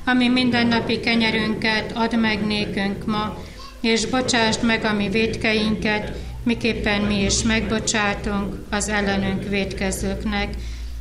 Ami 0.06 0.28
mindennapi 0.28 1.00
kenyerünket 1.00 1.92
add 1.96 2.16
meg 2.16 2.46
nékünk 2.46 3.06
ma, 3.06 3.38
és 3.82 4.06
bocsásd 4.06 4.64
meg 4.64 4.86
a 4.86 4.94
mi 4.94 5.10
védkeinket, 5.10 6.12
miképpen 6.44 7.02
mi 7.02 7.24
is 7.24 7.44
megbocsátunk 7.44 8.56
az 8.70 8.90
ellenünk 8.90 9.50
védkezőknek. 9.50 10.54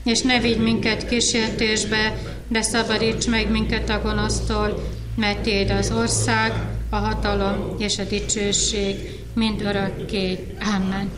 És 0.05 0.21
ne 0.21 0.41
vigy 0.41 0.59
minket 0.59 1.09
kísértésbe, 1.09 2.19
de 2.49 2.63
szabadíts 2.63 3.27
meg 3.27 3.51
minket 3.51 3.91
a 3.91 4.01
gonosztól, 4.03 4.89
mert 5.17 5.39
Téd 5.39 5.71
az 5.71 5.93
ország, 5.97 6.53
a 6.91 6.97
hatalom 6.97 7.75
és 7.79 7.99
a 7.99 8.05
dicsőség 8.05 8.97
mind 9.35 9.61
örökké. 9.61 10.55
Amen. 10.75 11.11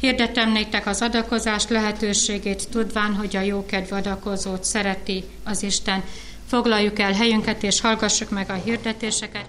Hirdetem 0.00 0.52
néktek 0.52 0.86
az 0.86 1.02
adakozás 1.02 1.68
lehetőségét, 1.68 2.68
tudván, 2.68 3.14
hogy 3.14 3.36
a 3.36 3.40
jókedv 3.40 3.92
adakozót 3.92 4.64
szereti 4.64 5.24
az 5.44 5.62
Isten. 5.62 6.02
Foglaljuk 6.46 6.98
el 6.98 7.12
helyünket, 7.12 7.62
és 7.62 7.80
hallgassuk 7.80 8.30
meg 8.30 8.50
a 8.50 8.60
hirdetéseket. 8.64 9.46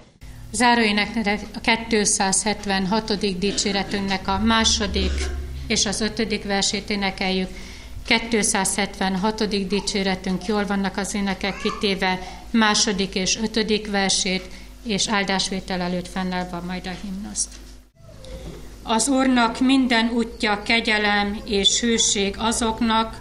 Záróéneknek 0.52 1.40
a 1.54 1.60
276. 1.88 3.38
dicséretünknek 3.38 4.28
a 4.28 4.38
második 4.38 5.12
és 5.66 5.86
az 5.86 6.00
ötödik 6.00 6.44
versét 6.44 6.90
énekeljük. 6.90 7.48
276. 8.28 9.68
dicséretünk 9.68 10.46
jól 10.46 10.66
vannak 10.66 10.96
az 10.96 11.14
énekek 11.14 11.56
kitéve, 11.62 12.18
második 12.50 13.14
és 13.14 13.38
ötödik 13.42 13.90
versét, 13.90 14.48
és 14.86 15.08
áldásvétel 15.08 15.80
előtt 15.80 16.08
fennállva 16.08 16.62
majd 16.66 16.86
a 16.86 16.96
himnoszt. 17.02 17.48
Az 18.82 19.08
Úrnak 19.08 19.60
minden 19.60 20.08
útja 20.08 20.62
kegyelem 20.62 21.40
és 21.44 21.80
hűség 21.80 22.34
azoknak, 22.38 23.20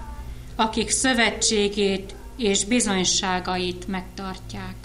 akik 0.56 0.90
szövetségét 0.90 2.16
és 2.38 2.66
bizonyságait 2.66 3.88
megtartják. 3.88 4.76